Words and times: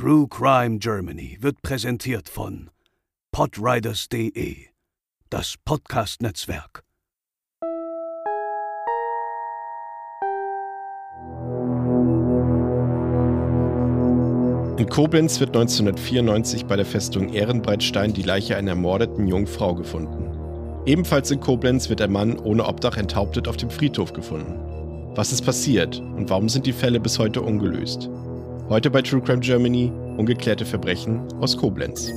True 0.00 0.28
Crime 0.28 0.78
Germany 0.78 1.38
wird 1.40 1.60
präsentiert 1.60 2.28
von 2.28 2.70
podriders.de, 3.32 4.66
das 5.28 5.56
Podcast-Netzwerk. 5.64 6.84
In 14.78 14.88
Koblenz 14.88 15.40
wird 15.40 15.56
1994 15.56 16.66
bei 16.66 16.76
der 16.76 16.86
Festung 16.86 17.32
Ehrenbreitstein 17.32 18.12
die 18.12 18.22
Leiche 18.22 18.56
einer 18.56 18.70
ermordeten 18.70 19.26
jungen 19.26 19.48
Frau 19.48 19.74
gefunden. 19.74 20.30
Ebenfalls 20.86 21.32
in 21.32 21.40
Koblenz 21.40 21.88
wird 21.88 22.02
ein 22.02 22.12
Mann 22.12 22.38
ohne 22.38 22.66
Obdach 22.66 22.98
enthauptet 22.98 23.48
auf 23.48 23.56
dem 23.56 23.70
Friedhof 23.70 24.12
gefunden. 24.12 24.60
Was 25.16 25.32
ist 25.32 25.44
passiert 25.44 25.98
und 25.98 26.30
warum 26.30 26.48
sind 26.48 26.66
die 26.66 26.72
Fälle 26.72 27.00
bis 27.00 27.18
heute 27.18 27.42
ungelöst? 27.42 28.08
Heute 28.68 28.90
bei 28.90 29.00
True 29.00 29.22
Crime 29.22 29.40
Germany 29.40 29.90
ungeklärte 30.18 30.66
Verbrechen 30.66 31.26
aus 31.40 31.56
Koblenz. 31.56 32.12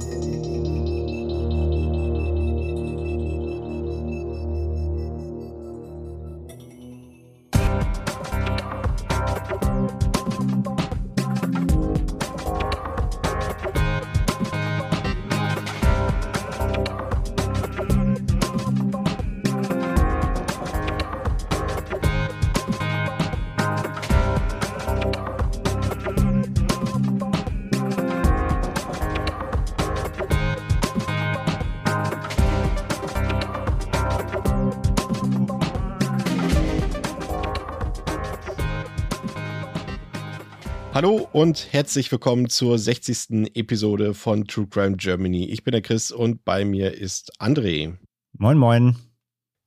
Hallo 41.01 41.27
und 41.33 41.73
herzlich 41.73 42.11
willkommen 42.11 42.47
zur 42.47 42.77
60. 42.77 43.55
Episode 43.55 44.13
von 44.13 44.45
True 44.45 44.67
Crime 44.69 44.97
Germany. 44.97 45.45
Ich 45.45 45.63
bin 45.63 45.71
der 45.71 45.81
Chris 45.81 46.11
und 46.11 46.45
bei 46.45 46.63
mir 46.63 46.93
ist 46.93 47.31
André. 47.39 47.97
Moin, 48.37 48.55
moin. 48.55 48.95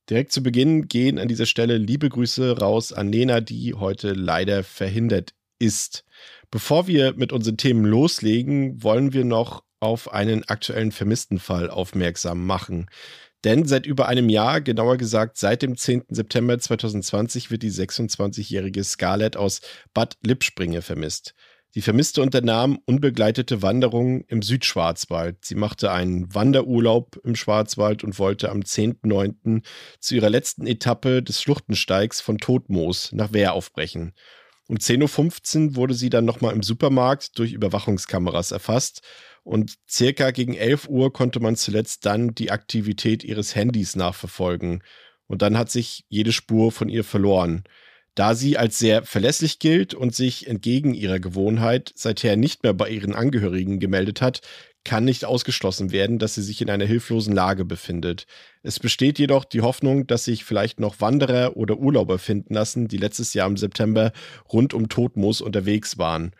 Direkt 0.09 0.31
zu 0.31 0.41
Beginn 0.41 0.87
gehen 0.87 1.19
an 1.19 1.27
dieser 1.27 1.45
Stelle 1.45 1.77
liebe 1.77 2.07
Grüße 2.07 2.57
raus 2.57 2.93
an 2.93 3.11
Lena, 3.11 3.41
die 3.41 3.73
heute 3.73 4.13
leider 4.13 4.63
verhindert 4.63 5.33
ist. 5.59 6.05
Bevor 6.51 6.87
wir 6.87 7.15
mit 7.17 7.33
unseren 7.33 7.57
Themen 7.57 7.83
loslegen, 7.83 8.81
wollen 8.81 9.11
wir 9.11 9.25
noch 9.25 9.65
auf 9.81 10.13
einen 10.13 10.45
aktuellen 10.45 10.93
Vermisstenfall 10.93 11.69
aufmerksam 11.69 12.45
machen. 12.45 12.85
Denn 13.45 13.65
seit 13.65 13.85
über 13.85 14.07
einem 14.07 14.27
Jahr, 14.27 14.59
genauer 14.59 14.97
gesagt 14.97 15.37
seit 15.37 15.61
dem 15.61 15.77
10. 15.77 16.05
September 16.09 16.57
2020, 16.57 17.51
wird 17.51 17.61
die 17.61 17.71
26-jährige 17.71 18.83
Scarlett 18.83 19.37
aus 19.37 19.61
Bad 19.93 20.17
Lippspringe 20.23 20.81
vermisst. 20.81 21.35
Die 21.75 21.81
Vermisste 21.81 22.23
unternahm 22.23 22.79
unbegleitete 22.85 23.61
Wanderungen 23.61 24.23
im 24.29 24.41
Südschwarzwald. 24.41 25.45
Sie 25.45 25.53
machte 25.53 25.91
einen 25.91 26.33
Wanderurlaub 26.33 27.19
im 27.23 27.35
Schwarzwald 27.35 28.03
und 28.03 28.17
wollte 28.17 28.49
am 28.49 28.61
10.9. 28.61 29.61
zu 29.99 30.15
ihrer 30.15 30.31
letzten 30.31 30.65
Etappe 30.65 31.21
des 31.21 31.39
Schluchtensteigs 31.39 32.21
von 32.21 32.39
Todmoos 32.39 33.11
nach 33.11 33.31
Wehr 33.31 33.53
aufbrechen. 33.53 34.13
Um 34.67 34.77
10.15 34.77 35.69
Uhr 35.69 35.75
wurde 35.75 35.93
sie 35.93 36.09
dann 36.09 36.25
nochmal 36.25 36.53
im 36.53 36.63
Supermarkt 36.63 37.37
durch 37.37 37.53
Überwachungskameras 37.53 38.51
erfasst 38.51 39.01
und 39.43 39.75
circa 39.87 40.31
gegen 40.31 40.55
11 40.55 40.89
Uhr 40.89 41.13
konnte 41.13 41.39
man 41.39 41.55
zuletzt 41.55 42.05
dann 42.07 42.33
die 42.33 42.49
Aktivität 42.49 43.23
ihres 43.23 43.55
Handys 43.55 43.95
nachverfolgen. 43.95 44.81
Und 45.27 45.43
dann 45.43 45.55
hat 45.55 45.69
sich 45.69 46.03
jede 46.09 46.31
Spur 46.31 46.71
von 46.71 46.89
ihr 46.89 47.03
verloren. 47.03 47.63
Da 48.15 48.33
sie 48.33 48.57
als 48.57 48.79
sehr 48.79 49.03
verlässlich 49.03 49.59
gilt 49.59 49.93
und 49.93 50.15
sich 50.15 50.47
entgegen 50.47 50.95
ihrer 50.95 51.19
Gewohnheit 51.19 51.91
seither 51.95 52.37
nicht 52.37 52.63
mehr 52.63 52.73
bei 52.73 52.89
ihren 52.89 53.13
Angehörigen 53.13 53.79
gemeldet 53.79 54.19
hat, 54.21 54.41
kann 54.85 55.03
nicht 55.03 55.25
ausgeschlossen 55.25 55.91
werden, 55.91 56.19
dass 56.19 56.35
sie 56.35 56.41
sich 56.41 56.61
in 56.61 56.69
einer 56.69 56.85
hilflosen 56.85 57.33
Lage 57.33 57.65
befindet. 57.65 58.27
Es 58.63 58.79
besteht 58.79 59.19
jedoch 59.19 59.43
die 59.43 59.61
Hoffnung, 59.61 60.07
dass 60.07 60.23
sich 60.23 60.45
vielleicht 60.45 60.79
noch 60.79 61.01
Wanderer 61.01 61.57
oder 61.57 61.77
Urlauber 61.77 62.19
finden 62.19 62.53
lassen, 62.53 62.87
die 62.87 62.97
letztes 62.97 63.33
Jahr 63.33 63.47
im 63.47 63.57
September 63.57 64.13
rund 64.53 64.73
um 64.73 64.87
Todmoos 64.87 65.41
unterwegs 65.41 65.97
waren. 65.97 66.31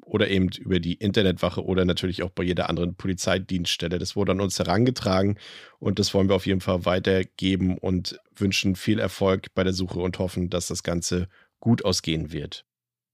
oder 0.04 0.28
eben 0.28 0.48
über 0.58 0.80
die 0.80 0.94
Internetwache 0.94 1.64
oder 1.64 1.84
natürlich 1.84 2.22
auch 2.22 2.30
bei 2.30 2.42
jeder 2.42 2.68
anderen 2.68 2.94
Polizeidienststelle. 2.94 3.98
Das 3.98 4.16
wurde 4.16 4.32
an 4.32 4.40
uns 4.40 4.58
herangetragen 4.58 5.38
und 5.78 5.98
das 5.98 6.14
wollen 6.14 6.28
wir 6.28 6.36
auf 6.36 6.46
jeden 6.46 6.60
Fall 6.60 6.84
weitergeben 6.84 7.78
und 7.78 8.18
wünschen 8.34 8.76
viel 8.76 8.98
Erfolg 8.98 9.54
bei 9.54 9.64
der 9.64 9.72
Suche 9.72 10.00
und 10.00 10.18
hoffen, 10.18 10.50
dass 10.50 10.68
das 10.68 10.82
Ganze 10.82 11.28
gut 11.60 11.84
ausgehen 11.84 12.32
wird. 12.32 12.64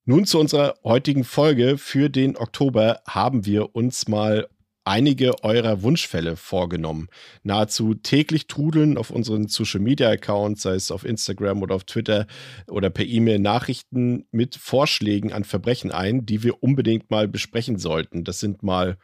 Nun 0.05 0.25
zu 0.25 0.41
unserer 0.41 0.77
heutigen 0.83 1.25
Folge. 1.25 1.79
Für 1.79 2.09
den 2.09 2.37
Oktober 2.37 3.01
haben 3.07 3.45
wir 3.45 3.75
uns 3.75 4.09
mal 4.09 4.49
einige 4.85 5.45
eurer 5.45 5.83
Wunschfälle 5.83 6.37
vorgenommen. 6.37 7.09
Nahezu 7.43 7.95
täglich 7.95 8.47
trudeln 8.47 8.97
auf 8.97 9.11
unseren 9.11 9.49
Social 9.49 9.81
Media 9.81 10.09
Accounts, 10.11 10.63
sei 10.63 10.75
es 10.75 10.91
auf 10.91 11.05
Instagram 11.05 11.63
oder 11.63 11.75
auf 11.75 11.85
Twitter 11.85 12.27
oder 12.69 12.91
per 12.91 13.05
E-Mail 13.05 13.39
Nachrichten 13.39 14.27
mit 14.31 14.57
Vorschlägen 14.57 15.33
an 15.33 15.45
Verbrechen 15.45 15.91
ein, 15.91 16.27
die 16.27 16.43
wir 16.43 16.63
unbedingt 16.63 17.11
mal 17.11 17.29
besprechen 17.29 17.79
sollten. 17.79 18.25
Das 18.25 18.41
sind 18.41 18.63
mal 18.63 18.99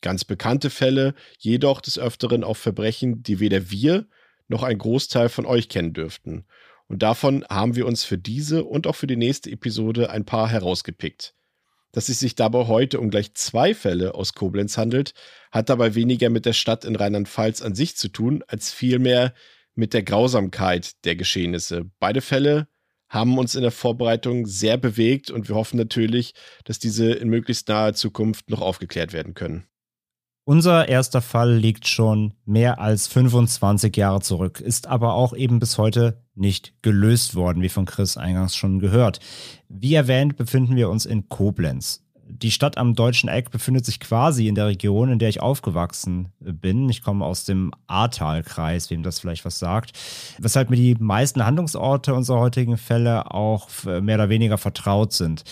ganz 0.00 0.24
bekannte 0.24 0.70
Fälle, 0.70 1.14
jedoch 1.38 1.80
des 1.80 1.98
Öfteren 1.98 2.44
auch 2.44 2.56
Verbrechen, 2.56 3.22
die 3.22 3.40
weder 3.40 3.70
wir 3.70 4.06
noch 4.48 4.62
ein 4.62 4.78
Großteil 4.78 5.28
von 5.28 5.46
euch 5.46 5.68
kennen 5.68 5.92
dürften. 5.92 6.46
Und 6.88 7.02
davon 7.02 7.44
haben 7.48 7.76
wir 7.76 7.86
uns 7.86 8.02
für 8.02 8.18
diese 8.18 8.64
und 8.64 8.86
auch 8.86 8.96
für 8.96 9.06
die 9.06 9.16
nächste 9.16 9.50
Episode 9.50 10.10
ein 10.10 10.24
paar 10.24 10.48
herausgepickt. 10.48 11.34
Dass 11.92 12.08
es 12.08 12.20
sich 12.20 12.34
dabei 12.36 12.66
heute 12.66 13.00
um 13.00 13.10
gleich 13.10 13.34
zwei 13.34 13.74
Fälle 13.74 14.14
aus 14.14 14.34
Koblenz 14.34 14.78
handelt, 14.78 15.12
hat 15.50 15.68
dabei 15.68 15.94
weniger 15.94 16.30
mit 16.30 16.46
der 16.46 16.52
Stadt 16.52 16.84
in 16.84 16.94
Rheinland-Pfalz 16.96 17.62
an 17.62 17.74
sich 17.74 17.96
zu 17.96 18.08
tun, 18.08 18.44
als 18.46 18.72
vielmehr 18.72 19.34
mit 19.74 19.92
der 19.94 20.02
Grausamkeit 20.02 21.04
der 21.04 21.16
Geschehnisse. 21.16 21.90
Beide 21.98 22.20
Fälle 22.20 22.68
haben 23.08 23.38
uns 23.38 23.56
in 23.56 23.62
der 23.62 23.72
Vorbereitung 23.72 24.46
sehr 24.46 24.76
bewegt 24.76 25.30
und 25.30 25.48
wir 25.48 25.56
hoffen 25.56 25.76
natürlich, 25.76 26.34
dass 26.64 26.78
diese 26.78 27.10
in 27.10 27.28
möglichst 27.28 27.68
naher 27.68 27.94
Zukunft 27.94 28.50
noch 28.50 28.60
aufgeklärt 28.60 29.12
werden 29.12 29.34
können. 29.34 29.66
Unser 30.50 30.88
erster 30.88 31.22
Fall 31.22 31.54
liegt 31.54 31.86
schon 31.86 32.34
mehr 32.44 32.80
als 32.80 33.06
25 33.06 33.96
Jahre 33.96 34.20
zurück, 34.20 34.60
ist 34.60 34.88
aber 34.88 35.14
auch 35.14 35.32
eben 35.32 35.60
bis 35.60 35.78
heute 35.78 36.24
nicht 36.34 36.74
gelöst 36.82 37.36
worden, 37.36 37.62
wie 37.62 37.68
von 37.68 37.86
Chris 37.86 38.16
eingangs 38.16 38.56
schon 38.56 38.80
gehört. 38.80 39.20
Wie 39.68 39.94
erwähnt, 39.94 40.36
befinden 40.36 40.74
wir 40.74 40.90
uns 40.90 41.06
in 41.06 41.28
Koblenz 41.28 42.04
die 42.30 42.50
Stadt 42.50 42.78
am 42.78 42.94
Deutschen 42.94 43.28
Eck 43.28 43.50
befindet 43.50 43.84
sich 43.84 44.00
quasi 44.00 44.48
in 44.48 44.54
der 44.54 44.66
Region, 44.66 45.10
in 45.10 45.18
der 45.18 45.28
ich 45.28 45.40
aufgewachsen 45.40 46.28
bin. 46.40 46.88
Ich 46.88 47.02
komme 47.02 47.24
aus 47.24 47.44
dem 47.44 47.72
Ahrtal-Kreis, 47.86 48.90
wem 48.90 49.02
das 49.02 49.18
vielleicht 49.18 49.44
was 49.44 49.58
sagt. 49.58 49.92
Weshalb 50.38 50.70
mir 50.70 50.76
die 50.76 50.94
meisten 50.98 51.44
Handlungsorte 51.44 52.14
unserer 52.14 52.40
heutigen 52.40 52.76
Fälle 52.76 53.34
auch 53.34 53.68
mehr 53.84 54.16
oder 54.16 54.28
weniger 54.28 54.58
vertraut 54.58 55.12
sind. 55.12 55.44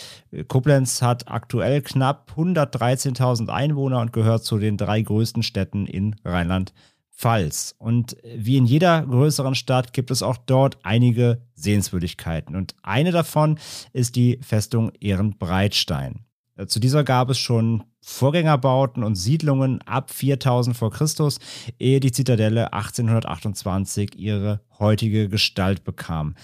Koblenz 0.48 1.02
hat 1.02 1.28
aktuell 1.28 1.82
knapp 1.82 2.32
113.000 2.36 3.48
Einwohner 3.48 4.00
und 4.00 4.12
gehört 4.12 4.44
zu 4.44 4.58
den 4.58 4.76
drei 4.76 5.02
größten 5.02 5.42
Städten 5.42 5.86
in 5.86 6.16
Rheinland. 6.24 6.72
Pfalz. 7.18 7.74
Und 7.78 8.16
wie 8.22 8.56
in 8.56 8.64
jeder 8.64 9.04
größeren 9.04 9.56
Stadt 9.56 9.92
gibt 9.92 10.12
es 10.12 10.22
auch 10.22 10.36
dort 10.36 10.78
einige 10.84 11.42
Sehenswürdigkeiten. 11.54 12.54
Und 12.54 12.76
eine 12.82 13.10
davon 13.10 13.58
ist 13.92 14.14
die 14.14 14.38
Festung 14.40 14.92
Ehrenbreitstein. 15.00 16.27
Äh, 16.58 16.66
zu 16.66 16.80
dieser 16.80 17.04
gab 17.04 17.30
es 17.30 17.38
schon 17.38 17.84
Vorgängerbauten 18.02 19.02
und 19.02 19.14
Siedlungen 19.14 19.80
ab 19.82 20.10
4000 20.10 20.76
vor 20.76 20.90
Christus, 20.90 21.38
ehe 21.78 22.00
die 22.00 22.12
Zitadelle 22.12 22.72
1828 22.72 24.18
ihre 24.18 24.60
heutige 24.78 25.28
Gestalt 25.28 25.84
bekam. 25.84 26.34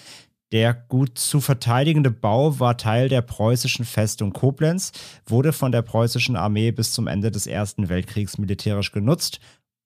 Der 0.52 0.72
gut 0.72 1.18
zu 1.18 1.40
verteidigende 1.40 2.12
Bau 2.12 2.60
war 2.60 2.76
Teil 2.76 3.08
der 3.08 3.22
preußischen 3.22 3.84
Festung 3.84 4.32
Koblenz, 4.32 4.92
wurde 5.26 5.52
von 5.52 5.72
der 5.72 5.82
preußischen 5.82 6.36
Armee 6.36 6.70
bis 6.70 6.92
zum 6.92 7.08
Ende 7.08 7.30
des 7.30 7.46
Ersten 7.46 7.88
Weltkriegs 7.88 8.38
militärisch 8.38 8.92
genutzt 8.92 9.40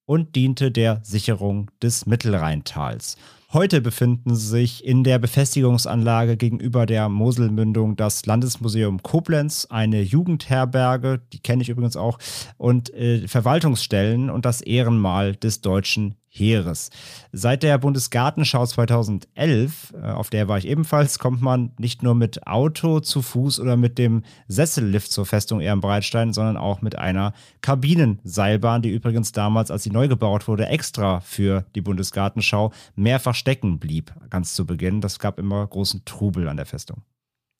und 0.05 0.35
diente 0.35 0.71
der 0.71 1.01
Sicherung 1.03 1.71
des 1.81 2.05
Mittelrheintals. 2.05 3.17
Heute 3.51 3.81
befinden 3.81 4.35
sich 4.35 4.85
in 4.85 5.03
der 5.03 5.17
Befestigungsanlage 5.17 6.37
gegenüber 6.37 6.85
der 6.85 7.09
Moselmündung 7.09 7.95
das 7.95 8.27
Landesmuseum 8.27 9.01
Koblenz, 9.01 9.65
eine 9.71 10.03
Jugendherberge, 10.03 11.19
die 11.33 11.39
kenne 11.39 11.63
ich 11.63 11.69
übrigens 11.69 11.97
auch, 11.97 12.19
und 12.57 12.93
äh, 12.93 13.27
Verwaltungsstellen 13.27 14.29
und 14.29 14.45
das 14.45 14.61
Ehrenmal 14.61 15.35
des 15.35 15.61
deutschen 15.61 16.13
Heeres. 16.29 16.91
Seit 17.31 17.63
der 17.63 17.77
Bundesgartenschau 17.79 18.65
2011, 18.65 19.93
äh, 19.93 20.05
auf 20.11 20.29
der 20.29 20.47
war 20.47 20.57
ich 20.57 20.67
ebenfalls, 20.67 21.19
kommt 21.19 21.41
man 21.41 21.71
nicht 21.77 22.03
nur 22.03 22.15
mit 22.15 22.45
Auto 22.47 22.99
zu 22.99 23.21
Fuß 23.21 23.59
oder 23.59 23.77
mit 23.77 23.97
dem 23.97 24.23
Sessellift 24.47 25.11
zur 25.11 25.25
Festung 25.25 25.59
Ehrenbreitstein, 25.59 26.31
sondern 26.31 26.55
auch 26.55 26.81
mit 26.81 26.97
einer 26.97 27.33
Kabinenseilbahn, 27.61 28.81
die 28.81 28.89
übrigens 28.89 29.31
damals, 29.31 29.71
als 29.71 29.83
sie 29.83 29.91
neu 29.91 30.07
gebaut 30.07 30.47
wurde, 30.47 30.67
extra 30.67 31.19
für 31.19 31.65
die 31.75 31.81
Bundesgartenschau 31.81 32.71
mehrfach 32.95 33.35
stecken 33.35 33.79
blieb, 33.79 34.13
ganz 34.29 34.53
zu 34.53 34.65
Beginn. 34.65 35.01
Das 35.01 35.19
gab 35.19 35.39
immer 35.39 35.65
großen 35.65 36.05
Trubel 36.05 36.47
an 36.47 36.57
der 36.57 36.67
Festung. 36.67 37.01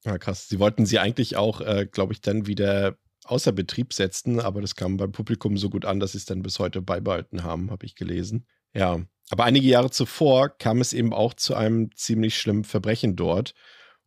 Ja, 0.05 0.17
krass. 0.17 0.47
Sie 0.47 0.59
wollten 0.59 0.85
sie 0.85 0.99
eigentlich 0.99 1.35
auch, 1.35 1.59
äh, 1.61 1.87
glaube 1.91 2.13
ich, 2.13 2.21
dann 2.21 2.47
wieder 2.47 2.95
außer 3.25 3.51
Betrieb 3.51 3.93
setzten, 3.93 4.39
aber 4.39 4.61
das 4.61 4.75
kam 4.75 4.97
beim 4.97 5.11
Publikum 5.11 5.57
so 5.57 5.69
gut 5.69 5.85
an, 5.85 5.99
dass 5.99 6.13
sie 6.13 6.19
es 6.19 6.25
dann 6.25 6.41
bis 6.41 6.59
heute 6.59 6.81
beibehalten 6.81 7.43
haben, 7.43 7.69
habe 7.71 7.85
ich 7.85 7.95
gelesen. 7.95 8.45
Ja, 8.73 9.01
aber 9.29 9.43
einige 9.45 9.67
Jahre 9.67 9.91
zuvor 9.91 10.49
kam 10.49 10.81
es 10.81 10.93
eben 10.93 11.13
auch 11.13 11.33
zu 11.33 11.55
einem 11.55 11.95
ziemlich 11.95 12.37
schlimmen 12.37 12.63
Verbrechen 12.63 13.15
dort. 13.15 13.53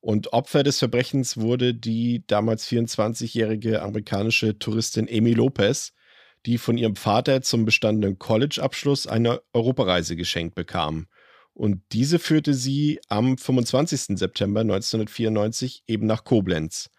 Und 0.00 0.32
Opfer 0.32 0.64
des 0.64 0.80
Verbrechens 0.80 1.36
wurde 1.36 1.74
die 1.74 2.24
damals 2.26 2.66
24-jährige 2.66 3.82
amerikanische 3.82 4.58
Touristin 4.58 5.08
Amy 5.08 5.32
Lopez, 5.32 5.92
die 6.44 6.58
von 6.58 6.76
ihrem 6.76 6.96
Vater 6.96 7.42
zum 7.42 7.64
bestandenen 7.64 8.18
College-Abschluss 8.18 9.06
eine 9.06 9.40
Europareise 9.52 10.16
geschenkt 10.16 10.56
bekam. 10.56 11.06
Und 11.54 11.82
diese 11.92 12.18
führte 12.18 12.54
sie 12.54 12.98
am 13.08 13.38
25. 13.38 14.18
September 14.18 14.60
1994 14.62 15.84
eben 15.86 16.06
nach 16.06 16.24
Koblenz. 16.24 16.90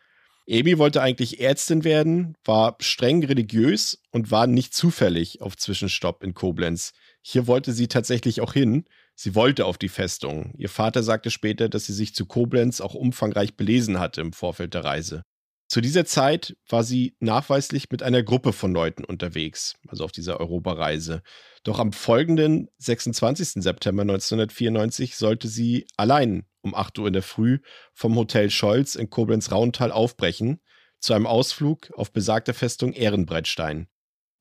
Amy 0.50 0.78
wollte 0.78 1.02
eigentlich 1.02 1.40
Ärztin 1.40 1.84
werden, 1.84 2.36
war 2.44 2.76
streng 2.80 3.24
religiös 3.24 4.02
und 4.12 4.30
war 4.30 4.46
nicht 4.46 4.74
zufällig 4.74 5.42
auf 5.42 5.58
Zwischenstopp 5.58 6.24
in 6.24 6.34
Koblenz. 6.34 6.94
Hier 7.26 7.48
wollte 7.48 7.72
sie 7.72 7.88
tatsächlich 7.88 8.42
auch 8.42 8.54
hin. 8.54 8.84
Sie 9.16 9.34
wollte 9.34 9.66
auf 9.66 9.78
die 9.78 9.90
Festung. 9.90 10.54
Ihr 10.58 10.70
Vater 10.70 11.04
sagte 11.04 11.32
später, 11.32 11.70
dass 11.70 11.86
sie 11.86 11.94
sich 11.94 12.14
zu 12.14 12.26
Koblenz 12.26 12.82
auch 12.82 12.94
umfangreich 12.94 13.56
belesen 13.56 14.00
hatte 14.00 14.22
im 14.22 14.34
Vorfeld 14.34 14.74
der 14.74 14.84
Reise. 14.84 15.24
Zu 15.70 15.82
dieser 15.82 16.06
Zeit 16.06 16.56
war 16.68 16.84
sie 16.84 17.16
nachweislich 17.20 17.90
mit 17.90 18.04
einer 18.04 18.22
Gruppe 18.22 18.54
von 18.54 18.74
Leuten 18.74 19.06
unterwegs, 19.06 19.76
also 19.88 20.04
auf 20.04 20.12
dieser 20.12 20.40
Europareise. 20.40 21.24
Doch 21.64 21.80
am 21.80 21.94
folgenden 21.94 22.70
26. 22.78 23.64
September 23.64 24.02
1994 24.02 25.16
sollte 25.16 25.48
sie 25.48 25.88
allein 25.96 26.46
um 26.62 26.76
8 26.76 27.00
Uhr 27.00 27.08
in 27.08 27.14
der 27.14 27.24
Früh 27.24 27.60
vom 27.94 28.16
Hotel 28.16 28.50
Scholz 28.50 28.96
in 28.96 29.10
Koblenz-Rauental 29.10 29.92
aufbrechen 29.92 30.60
zu 31.00 31.14
einem 31.14 31.26
Ausflug 31.26 31.92
auf 31.96 32.12
besagter 32.12 32.54
Festung 32.54 32.94
Ehrenbreitstein. 32.94 33.88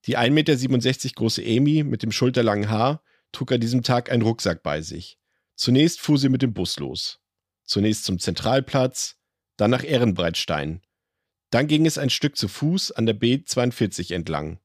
Die 0.06 0.18
1,67 0.18 0.30
Meter 0.30 1.14
große 1.14 1.42
Amy 1.42 1.84
mit 1.84 2.02
dem 2.02 2.12
schulterlangen 2.12 2.68
Haar 2.68 3.02
trug 3.30 3.52
an 3.52 3.60
diesem 3.60 3.82
Tag 3.82 4.10
einen 4.10 4.22
Rucksack 4.22 4.62
bei 4.62 4.82
sich. 4.82 5.18
Zunächst 5.54 6.00
fuhr 6.00 6.18
sie 6.18 6.28
mit 6.28 6.42
dem 6.42 6.54
Bus 6.54 6.78
los. 6.78 7.20
Zunächst 7.64 8.04
zum 8.04 8.18
Zentralplatz, 8.18 9.16
dann 9.56 9.70
nach 9.70 9.84
Ehrenbreitstein. 9.84 10.82
Dann 11.50 11.66
ging 11.66 11.86
es 11.86 11.98
ein 11.98 12.10
Stück 12.10 12.36
zu 12.36 12.48
Fuß 12.48 12.92
an 12.92 13.06
der 13.06 13.18
B42 13.18 14.14
entlang. 14.14 14.58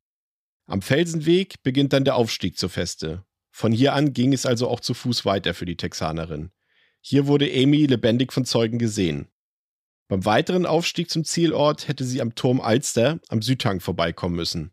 Am 0.66 0.82
Felsenweg 0.82 1.62
beginnt 1.64 1.94
dann 1.94 2.04
der 2.04 2.16
Aufstieg 2.16 2.58
zur 2.58 2.70
Feste. 2.70 3.26
Von 3.52 3.72
hier 3.72 3.94
an 3.94 4.14
ging 4.14 4.34
es 4.34 4.46
also 4.46 4.68
auch 4.68 4.80
zu 4.80 4.94
Fuß 4.94 5.26
weiter 5.26 5.54
für 5.54 5.66
die 5.66 5.78
Texanerin. 5.78 6.52
Hier 7.02 7.28
wurde 7.28 7.52
Amy 7.52 7.86
lebendig 7.86 8.34
von 8.34 8.46
Zeugen 8.46 8.80
gesehen. 8.80 9.28
Beim 10.08 10.26
weiteren 10.26 10.66
Aufstieg 10.66 11.10
zum 11.10 11.26
Zielort 11.26 11.88
hätte 11.88 12.06
sie 12.06 12.22
am 12.22 12.36
Turm 12.36 12.62
Alster 12.62 13.20
am 13.30 13.42
Südhang 13.42 13.80
vorbeikommen 13.80 14.36
müssen. 14.36 14.72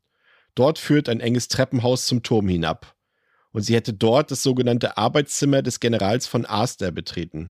Dort 0.54 0.78
führt 0.78 1.08
ein 1.08 1.20
enges 1.20 1.48
Treppenhaus 1.48 2.06
zum 2.06 2.22
Turm 2.22 2.48
hinab. 2.48 2.94
Und 3.50 3.62
sie 3.62 3.74
hätte 3.74 3.92
dort 3.92 4.30
das 4.30 4.42
sogenannte 4.42 4.96
Arbeitszimmer 4.96 5.62
des 5.62 5.80
Generals 5.80 6.26
von 6.26 6.44
Aster 6.46 6.90
betreten. 6.90 7.48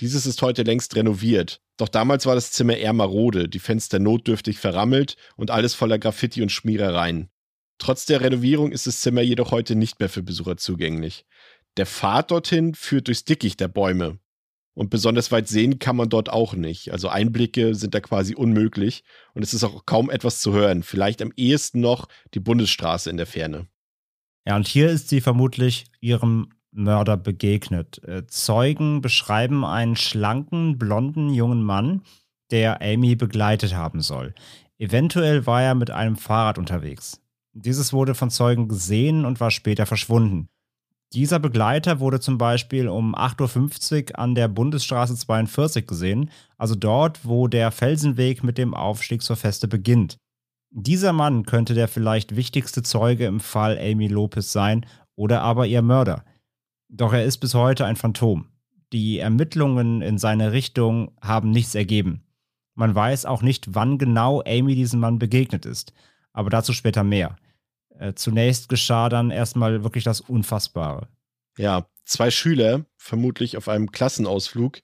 Dieses 0.00 0.26
ist 0.26 0.40
heute 0.42 0.62
längst 0.62 0.96
renoviert. 0.96 1.60
Doch 1.76 1.88
damals 1.88 2.26
war 2.26 2.34
das 2.34 2.52
Zimmer 2.52 2.76
eher 2.76 2.92
marode, 2.92 3.48
die 3.48 3.58
Fenster 3.58 3.98
notdürftig 3.98 4.58
verrammelt 4.58 5.16
und 5.36 5.50
alles 5.50 5.74
voller 5.74 5.98
Graffiti 5.98 6.42
und 6.42 6.52
Schmierereien. 6.52 7.30
Trotz 7.78 8.04
der 8.06 8.20
Renovierung 8.20 8.72
ist 8.72 8.86
das 8.86 9.00
Zimmer 9.00 9.22
jedoch 9.22 9.50
heute 9.50 9.74
nicht 9.74 10.00
mehr 10.00 10.10
für 10.10 10.22
Besucher 10.22 10.56
zugänglich. 10.58 11.24
Der 11.76 11.86
Pfad 11.86 12.30
dorthin 12.30 12.74
führt 12.74 13.08
durchs 13.08 13.24
Dickicht 13.24 13.60
der 13.60 13.68
Bäume 13.68 14.18
und 14.80 14.88
besonders 14.88 15.30
weit 15.30 15.46
sehen 15.46 15.78
kann 15.78 15.94
man 15.94 16.08
dort 16.08 16.30
auch 16.30 16.54
nicht. 16.54 16.90
Also 16.90 17.10
Einblicke 17.10 17.74
sind 17.74 17.92
da 17.92 18.00
quasi 18.00 18.34
unmöglich 18.34 19.04
und 19.34 19.42
es 19.42 19.52
ist 19.52 19.62
auch 19.62 19.84
kaum 19.84 20.08
etwas 20.08 20.40
zu 20.40 20.54
hören. 20.54 20.82
Vielleicht 20.82 21.20
am 21.20 21.34
ehesten 21.36 21.80
noch 21.80 22.08
die 22.32 22.40
Bundesstraße 22.40 23.10
in 23.10 23.18
der 23.18 23.26
Ferne. 23.26 23.66
Ja, 24.46 24.56
und 24.56 24.66
hier 24.66 24.88
ist 24.88 25.10
sie 25.10 25.20
vermutlich 25.20 25.84
ihrem 26.00 26.54
Mörder 26.70 27.18
begegnet. 27.18 28.02
Äh, 28.04 28.26
Zeugen 28.26 29.02
beschreiben 29.02 29.66
einen 29.66 29.96
schlanken, 29.96 30.78
blonden 30.78 31.28
jungen 31.28 31.62
Mann, 31.62 32.00
der 32.50 32.80
Amy 32.80 33.16
begleitet 33.16 33.74
haben 33.74 34.00
soll. 34.00 34.34
Eventuell 34.78 35.44
war 35.44 35.60
er 35.60 35.74
mit 35.74 35.90
einem 35.90 36.16
Fahrrad 36.16 36.56
unterwegs. 36.56 37.20
Dieses 37.52 37.92
wurde 37.92 38.14
von 38.14 38.30
Zeugen 38.30 38.66
gesehen 38.66 39.26
und 39.26 39.40
war 39.40 39.50
später 39.50 39.84
verschwunden. 39.84 40.48
Dieser 41.12 41.40
Begleiter 41.40 41.98
wurde 41.98 42.20
zum 42.20 42.38
Beispiel 42.38 42.88
um 42.88 43.16
8.50 43.16 44.12
Uhr 44.12 44.18
an 44.18 44.36
der 44.36 44.46
Bundesstraße 44.46 45.16
42 45.16 45.86
gesehen, 45.86 46.30
also 46.56 46.76
dort, 46.76 47.24
wo 47.24 47.48
der 47.48 47.72
Felsenweg 47.72 48.44
mit 48.44 48.58
dem 48.58 48.74
Aufstieg 48.74 49.22
zur 49.22 49.34
Feste 49.34 49.66
beginnt. 49.66 50.18
Dieser 50.70 51.12
Mann 51.12 51.44
könnte 51.44 51.74
der 51.74 51.88
vielleicht 51.88 52.36
wichtigste 52.36 52.82
Zeuge 52.82 53.26
im 53.26 53.40
Fall 53.40 53.76
Amy 53.76 54.06
Lopez 54.06 54.52
sein 54.52 54.86
oder 55.16 55.42
aber 55.42 55.66
ihr 55.66 55.82
Mörder. 55.82 56.24
Doch 56.88 57.12
er 57.12 57.24
ist 57.24 57.38
bis 57.38 57.54
heute 57.54 57.86
ein 57.86 57.96
Phantom. 57.96 58.46
Die 58.92 59.18
Ermittlungen 59.18 60.02
in 60.02 60.16
seine 60.16 60.52
Richtung 60.52 61.10
haben 61.20 61.50
nichts 61.50 61.74
ergeben. 61.74 62.22
Man 62.76 62.94
weiß 62.94 63.26
auch 63.26 63.42
nicht, 63.42 63.74
wann 63.74 63.98
genau 63.98 64.42
Amy 64.46 64.76
diesem 64.76 65.00
Mann 65.00 65.18
begegnet 65.18 65.66
ist, 65.66 65.92
aber 66.32 66.50
dazu 66.50 66.72
später 66.72 67.02
mehr. 67.02 67.34
Äh, 68.00 68.14
zunächst 68.14 68.70
geschah 68.70 69.10
dann 69.10 69.30
erstmal 69.30 69.84
wirklich 69.84 70.04
das 70.04 70.22
Unfassbare. 70.22 71.08
Ja, 71.58 71.86
zwei 72.04 72.30
Schüler, 72.30 72.86
vermutlich 72.96 73.58
auf 73.58 73.68
einem 73.68 73.92
Klassenausflug, 73.92 74.78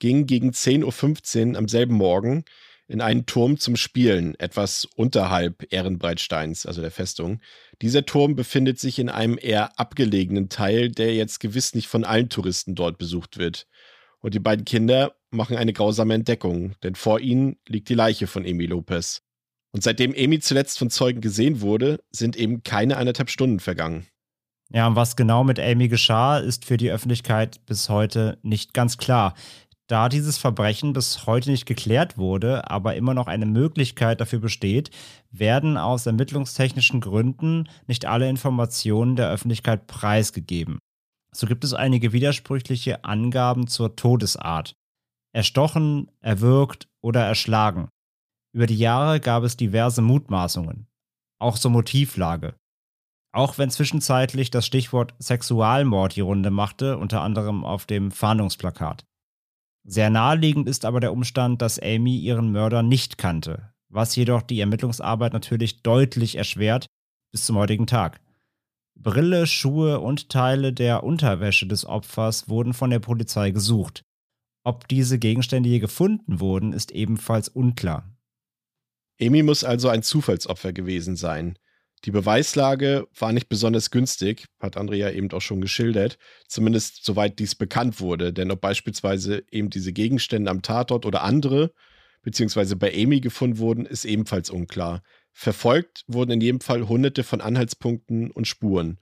gingen 0.00 0.26
gegen 0.26 0.50
10.15 0.50 1.52
Uhr 1.52 1.58
am 1.58 1.68
selben 1.68 1.94
Morgen 1.94 2.44
in 2.88 3.00
einen 3.00 3.24
Turm 3.24 3.58
zum 3.58 3.76
Spielen, 3.76 4.34
etwas 4.40 4.84
unterhalb 4.84 5.72
Ehrenbreitsteins, 5.72 6.66
also 6.66 6.80
der 6.80 6.90
Festung. 6.90 7.40
Dieser 7.82 8.04
Turm 8.04 8.34
befindet 8.34 8.80
sich 8.80 8.98
in 8.98 9.10
einem 9.10 9.38
eher 9.40 9.78
abgelegenen 9.78 10.48
Teil, 10.48 10.90
der 10.90 11.14
jetzt 11.14 11.38
gewiss 11.38 11.74
nicht 11.74 11.86
von 11.86 12.04
allen 12.04 12.30
Touristen 12.30 12.74
dort 12.74 12.98
besucht 12.98 13.38
wird. 13.38 13.68
Und 14.18 14.34
die 14.34 14.40
beiden 14.40 14.64
Kinder 14.64 15.14
machen 15.30 15.56
eine 15.56 15.72
grausame 15.72 16.14
Entdeckung, 16.14 16.74
denn 16.82 16.96
vor 16.96 17.20
ihnen 17.20 17.58
liegt 17.68 17.88
die 17.88 17.94
Leiche 17.94 18.26
von 18.26 18.44
Emi 18.44 18.66
Lopez. 18.66 19.25
Und 19.76 19.82
seitdem 19.82 20.14
Amy 20.16 20.40
zuletzt 20.40 20.78
von 20.78 20.88
Zeugen 20.88 21.20
gesehen 21.20 21.60
wurde, 21.60 22.00
sind 22.10 22.34
eben 22.34 22.62
keine 22.62 22.96
anderthalb 22.96 23.28
Stunden 23.28 23.60
vergangen. 23.60 24.06
Ja, 24.72 24.86
und 24.86 24.96
was 24.96 25.16
genau 25.16 25.44
mit 25.44 25.60
Amy 25.60 25.88
geschah, 25.88 26.38
ist 26.38 26.64
für 26.64 26.78
die 26.78 26.90
Öffentlichkeit 26.90 27.60
bis 27.66 27.90
heute 27.90 28.38
nicht 28.40 28.72
ganz 28.72 28.96
klar. 28.96 29.34
Da 29.86 30.08
dieses 30.08 30.38
Verbrechen 30.38 30.94
bis 30.94 31.26
heute 31.26 31.50
nicht 31.50 31.66
geklärt 31.66 32.16
wurde, 32.16 32.70
aber 32.70 32.94
immer 32.94 33.12
noch 33.12 33.26
eine 33.26 33.44
Möglichkeit 33.44 34.18
dafür 34.18 34.38
besteht, 34.38 34.88
werden 35.30 35.76
aus 35.76 36.06
ermittlungstechnischen 36.06 37.02
Gründen 37.02 37.68
nicht 37.86 38.06
alle 38.06 38.30
Informationen 38.30 39.14
der 39.14 39.28
Öffentlichkeit 39.28 39.86
preisgegeben. 39.88 40.78
So 41.32 41.46
gibt 41.46 41.64
es 41.64 41.74
einige 41.74 42.14
widersprüchliche 42.14 43.04
Angaben 43.04 43.66
zur 43.66 43.94
Todesart. 43.94 44.72
Erstochen, 45.34 46.10
erwürgt 46.22 46.88
oder 47.02 47.22
erschlagen. 47.26 47.90
Über 48.56 48.66
die 48.66 48.78
Jahre 48.78 49.20
gab 49.20 49.44
es 49.44 49.58
diverse 49.58 50.00
Mutmaßungen, 50.00 50.86
auch 51.38 51.58
zur 51.58 51.70
Motivlage. 51.70 52.54
Auch 53.34 53.58
wenn 53.58 53.68
zwischenzeitlich 53.68 54.50
das 54.50 54.64
Stichwort 54.64 55.12
Sexualmord 55.18 56.16
die 56.16 56.22
Runde 56.22 56.50
machte, 56.50 56.96
unter 56.96 57.20
anderem 57.20 57.66
auf 57.66 57.84
dem 57.84 58.10
Fahndungsplakat. 58.10 59.04
Sehr 59.86 60.08
naheliegend 60.08 60.70
ist 60.70 60.86
aber 60.86 61.00
der 61.00 61.12
Umstand, 61.12 61.60
dass 61.60 61.78
Amy 61.78 62.16
ihren 62.16 62.50
Mörder 62.50 62.82
nicht 62.82 63.18
kannte. 63.18 63.74
was 63.90 64.16
jedoch 64.16 64.40
die 64.40 64.60
Ermittlungsarbeit 64.60 65.34
natürlich 65.34 65.82
deutlich 65.82 66.36
erschwert 66.36 66.86
bis 67.32 67.44
zum 67.44 67.56
heutigen 67.56 67.86
Tag. 67.86 68.22
Brille, 68.98 69.46
Schuhe 69.46 70.00
und 70.00 70.30
Teile 70.30 70.72
der 70.72 71.04
Unterwäsche 71.04 71.66
des 71.66 71.84
Opfers 71.84 72.48
wurden 72.48 72.72
von 72.72 72.88
der 72.88 73.00
Polizei 73.00 73.50
gesucht. 73.50 74.00
Ob 74.64 74.88
diese 74.88 75.18
Gegenstände 75.18 75.68
je 75.68 75.78
gefunden 75.78 76.40
wurden, 76.40 76.72
ist 76.72 76.90
ebenfalls 76.90 77.50
unklar. 77.50 78.15
Amy 79.20 79.42
muss 79.42 79.64
also 79.64 79.88
ein 79.88 80.02
Zufallsopfer 80.02 80.72
gewesen 80.72 81.16
sein. 81.16 81.58
Die 82.04 82.10
Beweislage 82.10 83.08
war 83.18 83.32
nicht 83.32 83.48
besonders 83.48 83.90
günstig, 83.90 84.46
hat 84.60 84.76
Andrea 84.76 85.10
eben 85.10 85.30
auch 85.32 85.40
schon 85.40 85.60
geschildert, 85.60 86.18
zumindest 86.46 87.04
soweit 87.04 87.38
dies 87.38 87.54
bekannt 87.54 88.00
wurde, 88.00 88.32
denn 88.32 88.50
ob 88.50 88.60
beispielsweise 88.60 89.42
eben 89.50 89.70
diese 89.70 89.92
Gegenstände 89.92 90.50
am 90.50 90.62
Tatort 90.62 91.06
oder 91.06 91.22
andere, 91.22 91.72
beziehungsweise 92.22 92.76
bei 92.76 92.92
Amy 92.94 93.20
gefunden 93.20 93.58
wurden, 93.58 93.86
ist 93.86 94.04
ebenfalls 94.04 94.50
unklar. 94.50 95.02
Verfolgt 95.32 96.04
wurden 96.06 96.32
in 96.32 96.40
jedem 96.40 96.60
Fall 96.60 96.86
hunderte 96.86 97.24
von 97.24 97.40
Anhaltspunkten 97.40 98.30
und 98.30 98.46
Spuren. 98.46 98.98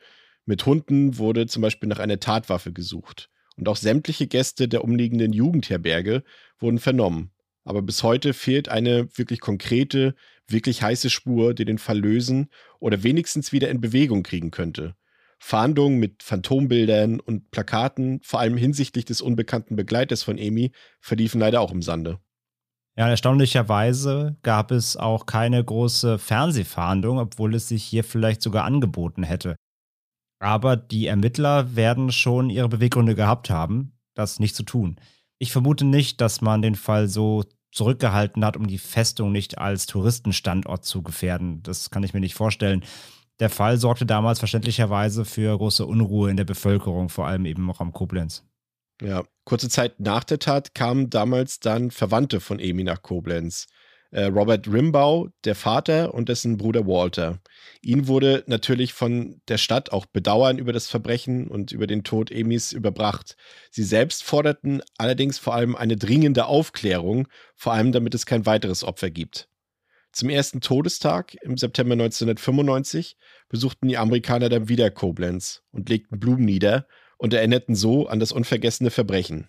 Mit 0.47 0.65
Hunden 0.65 1.19
wurde 1.19 1.47
zum 1.47 1.63
Beispiel 1.63 1.89
nach 1.89 1.99
einer 1.99 2.21
Tatwaffe 2.21 2.73
gesucht. 2.73 3.31
Und 3.57 3.69
auch 3.69 3.77
sämtliche 3.77 4.27
Gäste 4.27 4.67
der 4.69 4.83
umliegenden 4.83 5.33
Jugendherberge 5.33 6.25
wurden 6.59 6.79
vernommen. 6.79 7.31
Aber 7.65 7.83
bis 7.83 8.03
heute 8.03 8.35
fehlt 8.35 8.69
eine 8.69 9.09
wirklich 9.17 9.41
konkrete, 9.41 10.15
wirklich 10.47 10.83
heiße 10.83 11.11
Spur, 11.11 11.55
die 11.55 11.65
den 11.65 11.79
Fall 11.79 11.99
lösen 11.99 12.51
oder 12.79 13.03
wenigstens 13.03 13.53
wieder 13.53 13.71
in 13.71 13.81
Bewegung 13.81 14.23
kriegen 14.23 14.51
könnte. 14.51 14.95
Fahndungen 15.39 15.99
mit 15.99 16.23
Phantombildern 16.23 17.21
und 17.21 17.51
Plakaten, 17.51 18.21
vor 18.23 18.41
allem 18.41 18.57
hinsichtlich 18.57 19.05
des 19.05 19.21
unbekannten 19.21 19.77
Begleiters 19.77 20.23
von 20.23 20.39
Amy, 20.39 20.73
verliefen 21.01 21.41
leider 21.41 21.61
auch 21.61 21.73
im 21.73 21.83
Sande. 21.83 22.19
Ja, 22.97 23.09
erstaunlicherweise 23.09 24.37
gab 24.43 24.71
es 24.71 24.97
auch 24.97 25.27
keine 25.27 25.63
große 25.63 26.19
Fernsehfahndung, 26.19 27.19
obwohl 27.19 27.55
es 27.55 27.69
sich 27.69 27.83
hier 27.83 28.05
vielleicht 28.05 28.41
sogar 28.41 28.65
angeboten 28.65 29.25
hätte. 29.25 29.57
Aber 30.39 30.77
die 30.77 31.07
Ermittler 31.07 31.75
werden 31.75 32.13
schon 32.13 32.51
ihre 32.51 32.69
Beweggründe 32.69 33.15
gehabt 33.15 33.51
haben, 33.51 33.99
das 34.15 34.39
nicht 34.39 34.55
zu 34.55 34.63
tun. 34.63 35.01
Ich 35.45 35.53
vermute 35.53 35.85
nicht, 35.85 36.23
dass 36.23 36.41
man 36.41 36.63
den 36.63 36.75
Fall 36.75 37.07
so 37.07 37.45
zurückgehalten 37.71 38.43
hat, 38.47 38.57
um 38.57 38.67
die 38.67 38.79
Festung 38.79 39.31
nicht 39.31 39.59
als 39.59 39.85
Touristenstandort 39.85 40.87
zu 40.87 41.03
gefährden. 41.03 41.63
Das 41.63 41.91
kann 41.91 42.03
ich 42.03 42.15
mir 42.15 42.21
nicht 42.21 42.35
vorstellen. 42.35 42.83
Der 43.41 43.51
Fall 43.51 43.77
sorgte 43.77 44.07
damals 44.07 44.39
verständlicherweise 44.39 45.27
für 45.27 45.55
große 45.55 45.85
Unruhe 45.85 46.31
in 46.31 46.39
der 46.39 46.45
Bevölkerung, 46.45 47.11
vor 47.11 47.27
allem 47.27 47.45
eben 47.45 47.71
auch 47.71 47.81
am 47.81 47.93
Koblenz. 47.93 48.43
Ja, 49.03 49.23
kurze 49.45 49.69
Zeit 49.69 50.01
nach 50.01 50.25
der 50.25 50.39
Tat 50.39 50.75
kamen 50.75 51.11
damals 51.11 51.61
dann 51.61 51.91
Verwandte 51.91 52.41
von 52.41 52.59
Emi 52.59 52.83
nach 52.83 53.03
Koblenz. 53.03 53.67
Äh, 54.11 54.27
Robert 54.27 54.73
Rimbau, 54.73 55.29
der 55.45 55.55
Vater 55.55 56.15
und 56.15 56.29
dessen 56.29 56.57
Bruder 56.57 56.87
Walter. 56.87 57.41
Ihn 57.83 58.07
wurde 58.07 58.45
natürlich 58.47 58.93
von 58.93 59.41
der 59.49 59.59
Stadt 59.59 59.93
auch 59.93 60.07
Bedauern 60.07 60.59
über 60.59 60.73
das 60.73 60.89
Verbrechen 60.89 61.49
und 61.49 61.73
über 61.73 61.87
den 61.87 62.05
Tod 62.05 62.31
Emis 62.31 62.73
überbracht. 62.73 63.37
Sie 63.71 63.83
selbst 63.83 64.23
forderten 64.23 64.83
allerdings 64.99 65.39
vor 65.39 65.55
allem 65.55 65.75
eine 65.75 65.97
dringende 65.97 66.47
Aufklärung, 66.47 67.27
vor 67.57 67.73
allem 67.73 67.93
damit 67.93 68.15
es 68.15 68.25
kein 68.25 68.47
weiteres 68.47 68.85
Opfer 68.85 69.11
gibt. 69.11 69.49
Zum 70.13 70.31
ersten 70.31 70.61
Todestag 70.61 71.35
im 71.43 71.57
September 71.57 71.95
1995 71.95 73.17
besuchten 73.49 73.89
die 73.89 73.99
Amerikaner 73.99 74.49
dann 74.49 74.69
wieder 74.69 74.93
Koblenz 74.93 75.65
und 75.73 75.89
legten 75.89 76.21
Blumen 76.21 76.45
nieder 76.45 76.87
und 77.19 77.35
erinnerten 77.35 77.75
so 77.75 78.07
an 78.07 78.21
das 78.21 78.31
unvergessene 78.31 78.91
Verbrechen. 78.91 79.49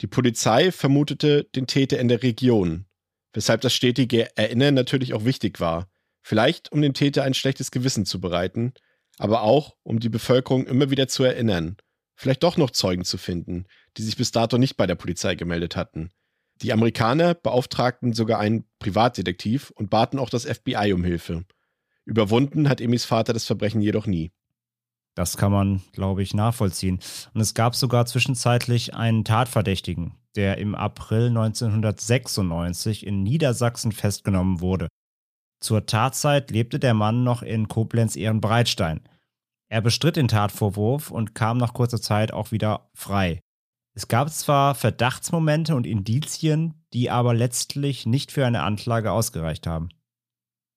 Die 0.00 0.06
Polizei 0.06 0.72
vermutete 0.72 1.44
den 1.54 1.66
Täter 1.66 1.98
in 1.98 2.08
der 2.08 2.22
Region, 2.22 2.86
weshalb 3.32 3.60
das 3.60 3.74
stetige 3.74 4.36
Erinnern 4.36 4.74
natürlich 4.74 5.14
auch 5.14 5.24
wichtig 5.24 5.60
war. 5.60 5.88
Vielleicht, 6.20 6.72
um 6.72 6.82
dem 6.82 6.94
Täter 6.94 7.24
ein 7.24 7.34
schlechtes 7.34 7.70
Gewissen 7.70 8.04
zu 8.04 8.20
bereiten, 8.20 8.72
aber 9.18 9.42
auch, 9.42 9.76
um 9.82 10.00
die 10.00 10.08
Bevölkerung 10.08 10.66
immer 10.66 10.90
wieder 10.90 11.08
zu 11.08 11.24
erinnern, 11.24 11.76
vielleicht 12.14 12.42
doch 12.42 12.56
noch 12.56 12.70
Zeugen 12.70 13.04
zu 13.04 13.18
finden, 13.18 13.66
die 13.96 14.02
sich 14.02 14.16
bis 14.16 14.30
dato 14.30 14.58
nicht 14.58 14.76
bei 14.76 14.86
der 14.86 14.94
Polizei 14.94 15.34
gemeldet 15.34 15.76
hatten. 15.76 16.10
Die 16.62 16.72
Amerikaner 16.72 17.34
beauftragten 17.34 18.12
sogar 18.12 18.40
einen 18.40 18.64
Privatdetektiv 18.78 19.70
und 19.70 19.90
baten 19.90 20.18
auch 20.18 20.30
das 20.30 20.44
FBI 20.44 20.92
um 20.92 21.04
Hilfe. 21.04 21.44
Überwunden 22.04 22.68
hat 22.68 22.80
Emis 22.80 23.04
Vater 23.04 23.32
das 23.32 23.44
Verbrechen 23.44 23.80
jedoch 23.80 24.06
nie. 24.06 24.32
Das 25.18 25.36
kann 25.36 25.50
man, 25.50 25.82
glaube 25.90 26.22
ich, 26.22 26.32
nachvollziehen. 26.32 27.00
Und 27.34 27.40
es 27.40 27.52
gab 27.52 27.74
sogar 27.74 28.06
zwischenzeitlich 28.06 28.94
einen 28.94 29.24
Tatverdächtigen, 29.24 30.14
der 30.36 30.58
im 30.58 30.76
April 30.76 31.26
1996 31.26 33.04
in 33.04 33.24
Niedersachsen 33.24 33.90
festgenommen 33.90 34.60
wurde. 34.60 34.86
Zur 35.60 35.86
Tatzeit 35.86 36.52
lebte 36.52 36.78
der 36.78 36.94
Mann 36.94 37.24
noch 37.24 37.42
in 37.42 37.66
Koblenz-Ehrenbreitstein. 37.66 39.00
Er 39.68 39.80
bestritt 39.80 40.14
den 40.14 40.28
Tatvorwurf 40.28 41.10
und 41.10 41.34
kam 41.34 41.58
nach 41.58 41.74
kurzer 41.74 42.00
Zeit 42.00 42.32
auch 42.32 42.52
wieder 42.52 42.88
frei. 42.94 43.40
Es 43.96 44.06
gab 44.06 44.30
zwar 44.30 44.76
Verdachtsmomente 44.76 45.74
und 45.74 45.84
Indizien, 45.84 46.74
die 46.92 47.10
aber 47.10 47.34
letztlich 47.34 48.06
nicht 48.06 48.30
für 48.30 48.46
eine 48.46 48.62
Anklage 48.62 49.10
ausgereicht 49.10 49.66
haben. 49.66 49.88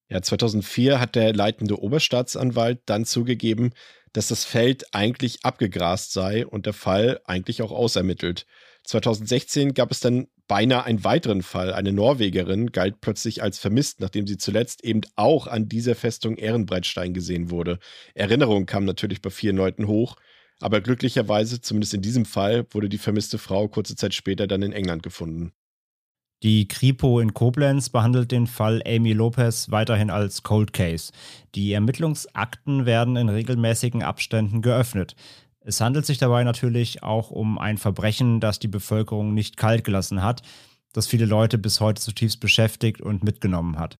Ja, 0.10 0.22
2004 0.22 1.00
hat 1.00 1.16
der 1.16 1.32
leitende 1.32 1.80
Oberstaatsanwalt 1.80 2.82
dann 2.88 3.06
zugegeben, 3.06 3.72
dass 4.14 4.28
das 4.28 4.44
Feld 4.44 4.86
eigentlich 4.94 5.44
abgegrast 5.44 6.14
sei 6.14 6.46
und 6.46 6.66
der 6.66 6.74
Fall 6.74 7.22
eigentlich 7.26 7.62
auch 7.62 7.72
ausermittelt. 7.72 8.46
2016 8.84 9.74
gab 9.74 9.92
es 9.92 10.00
dann 10.00 10.28
beinahe 10.48 10.84
einen 10.84 11.04
weiteren 11.04 11.44
Fall. 11.44 11.74
Eine 11.74 11.94
Norwegerin 11.94 12.72
galt 12.72 13.00
plötzlich 13.00 13.42
als 13.42 13.60
vermisst, 13.60 14.02
nachdem 14.02 14.28
sie 14.28 14.38
zuletzt 14.38 14.84
eben 14.84 15.02
auch 15.16 15.48
an 15.48 15.70
dieser 15.70 15.96
Festung 15.96 16.36
Ehrenbreitstein 16.36 17.14
gesehen 17.14 17.52
wurde. 17.52 17.80
Erinnerungen 18.16 18.66
kamen 18.66 18.86
natürlich 18.86 19.22
bei 19.22 19.30
vielen 19.30 19.56
Leuten 19.56 19.88
hoch, 19.88 20.18
aber 20.60 20.82
glücklicherweise, 20.82 21.62
zumindest 21.62 21.94
in 21.94 22.02
diesem 22.02 22.26
Fall, 22.26 22.66
wurde 22.72 22.90
die 22.90 22.98
vermisste 22.98 23.38
Frau 23.38 23.68
kurze 23.68 23.96
Zeit 23.96 24.14
später 24.14 24.48
dann 24.48 24.62
in 24.62 24.74
England 24.74 25.04
gefunden. 25.04 25.54
Die 26.44 26.68
Kripo 26.68 27.20
in 27.20 27.36
Koblenz 27.36 27.90
behandelt 27.90 28.32
den 28.32 28.48
Fall 28.48 28.82
Amy 28.88 29.14
Lopez 29.14 29.70
weiterhin 29.70 30.10
als 30.10 30.42
Cold 30.42 30.74
Case. 30.74 31.12
Die 31.54 31.72
Ermittlungsakten 31.72 32.88
werden 32.88 33.16
in 33.16 33.30
regelmäßigen 33.30 34.02
Abständen 34.02 34.64
geöffnet. 34.64 35.16
Es 35.60 35.82
handelt 35.82 36.08
sich 36.08 36.18
dabei 36.18 36.44
natürlich 36.44 37.04
auch 37.04 37.30
um 37.30 37.60
ein 37.60 37.78
Verbrechen, 37.78 38.40
das 38.40 38.58
die 38.58 38.68
Bevölkerung 38.68 39.36
nicht 39.36 39.56
kalt 39.56 39.84
gelassen 39.84 40.24
hat, 40.24 40.42
das 40.94 41.06
viele 41.06 41.28
Leute 41.28 41.60
bis 41.60 41.80
heute 41.80 42.02
zutiefst 42.02 42.40
beschäftigt 42.40 43.02
und 43.02 43.24
mitgenommen 43.24 43.78
hat. 43.78 44.00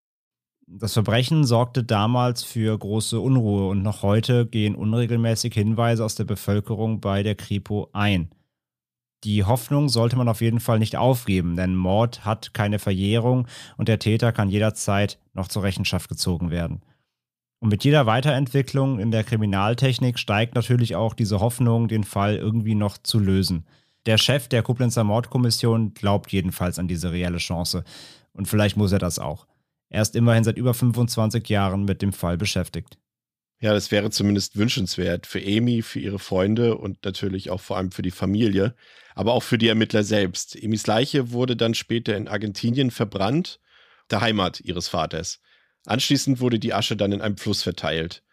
Das 0.66 0.94
Verbrechen 0.94 1.44
sorgte 1.44 1.84
damals 1.84 2.44
für 2.44 2.76
große 2.76 3.20
Unruhe 3.20 3.68
und 3.68 3.84
noch 3.84 4.02
heute 4.02 4.48
gehen 4.48 4.74
unregelmäßig 4.74 5.54
Hinweise 5.54 6.04
aus 6.04 6.16
der 6.16 6.24
Bevölkerung 6.24 7.02
bei 7.02 7.22
der 7.22 7.36
Kripo 7.36 7.90
ein 7.94 8.32
die 9.24 9.44
Hoffnung 9.44 9.90
sollte 9.90 10.16
man 10.16 10.28
auf 10.28 10.42
jeden 10.42 10.60
Fall 10.60 10.80
nicht 10.80 10.96
aufgeben, 10.96 11.56
denn 11.56 11.76
Mord 11.76 12.26
hat 12.26 12.54
keine 12.54 12.80
Verjährung 12.80 13.48
und 13.78 13.88
der 13.88 14.00
Täter 14.00 14.32
kann 14.32 14.50
jederzeit 14.50 15.20
noch 15.34 15.48
zur 15.48 15.64
Rechenschaft 15.64 16.10
gezogen 16.10 16.50
werden. 16.50 16.82
Und 17.60 17.70
mit 17.70 17.84
jeder 17.84 18.08
Weiterentwicklung 18.08 19.00
in 19.00 19.12
der 19.12 19.24
Kriminaltechnik 19.24 20.18
steigt 20.18 20.56
natürlich 20.56 20.96
auch 20.96 21.14
diese 21.14 21.40
Hoffnung, 21.40 21.88
den 21.88 22.04
Fall 22.04 22.36
irgendwie 22.36 22.74
noch 22.74 22.98
zu 22.98 23.20
lösen. 23.20 23.66
Der 24.08 24.18
Chef 24.18 24.48
der 24.48 24.64
Koblenzer 24.64 25.04
Mordkommission 25.04 25.94
glaubt 25.94 26.32
jedenfalls 26.32 26.80
an 26.80 26.88
diese 26.88 27.12
reelle 27.12 27.38
Chance. 27.38 27.84
Und 28.34 28.48
vielleicht 28.48 28.78
muss 28.78 28.92
er 28.92 29.00
das 29.00 29.20
auch. 29.20 29.46
Er 29.90 30.02
ist 30.02 30.16
immerhin 30.16 30.44
seit 30.44 30.58
über 30.58 30.74
25 30.74 31.48
Jahren 31.50 31.86
mit 31.86 32.02
dem 32.02 32.14
Fall 32.14 32.38
beschäftigt. 32.38 32.98
Ja, 33.62 33.74
das 33.74 33.92
wäre 33.92 34.10
zumindest 34.10 34.58
wünschenswert 34.58 35.28
für 35.28 35.40
Amy, 35.40 35.84
für 35.84 36.00
ihre 36.00 36.18
Freunde 36.18 36.78
und 36.78 37.06
natürlich 37.06 37.52
auch 37.52 37.62
vor 37.62 37.78
allem 37.78 37.92
für 37.92 38.02
die 38.02 38.10
Familie, 38.10 38.74
aber 39.14 39.34
auch 39.34 39.44
für 39.44 39.60
die 39.60 39.68
Ermittler 39.68 40.04
selbst. 40.04 40.58
Amys 40.64 40.88
Leiche 40.88 41.32
wurde 41.32 41.56
dann 41.56 41.76
später 41.76 42.18
in 42.18 42.28
Argentinien 42.28 42.90
verbrannt, 42.90 43.60
der 44.10 44.22
Heimat 44.22 44.62
ihres 44.62 44.88
Vaters. 44.88 45.42
Anschließend 45.86 46.40
wurde 46.40 46.58
die 46.58 46.74
Asche 46.74 46.96
dann 46.96 47.12
in 47.12 47.22
einem 47.22 47.38
Fluss 47.38 47.62
verteilt. 47.62 48.24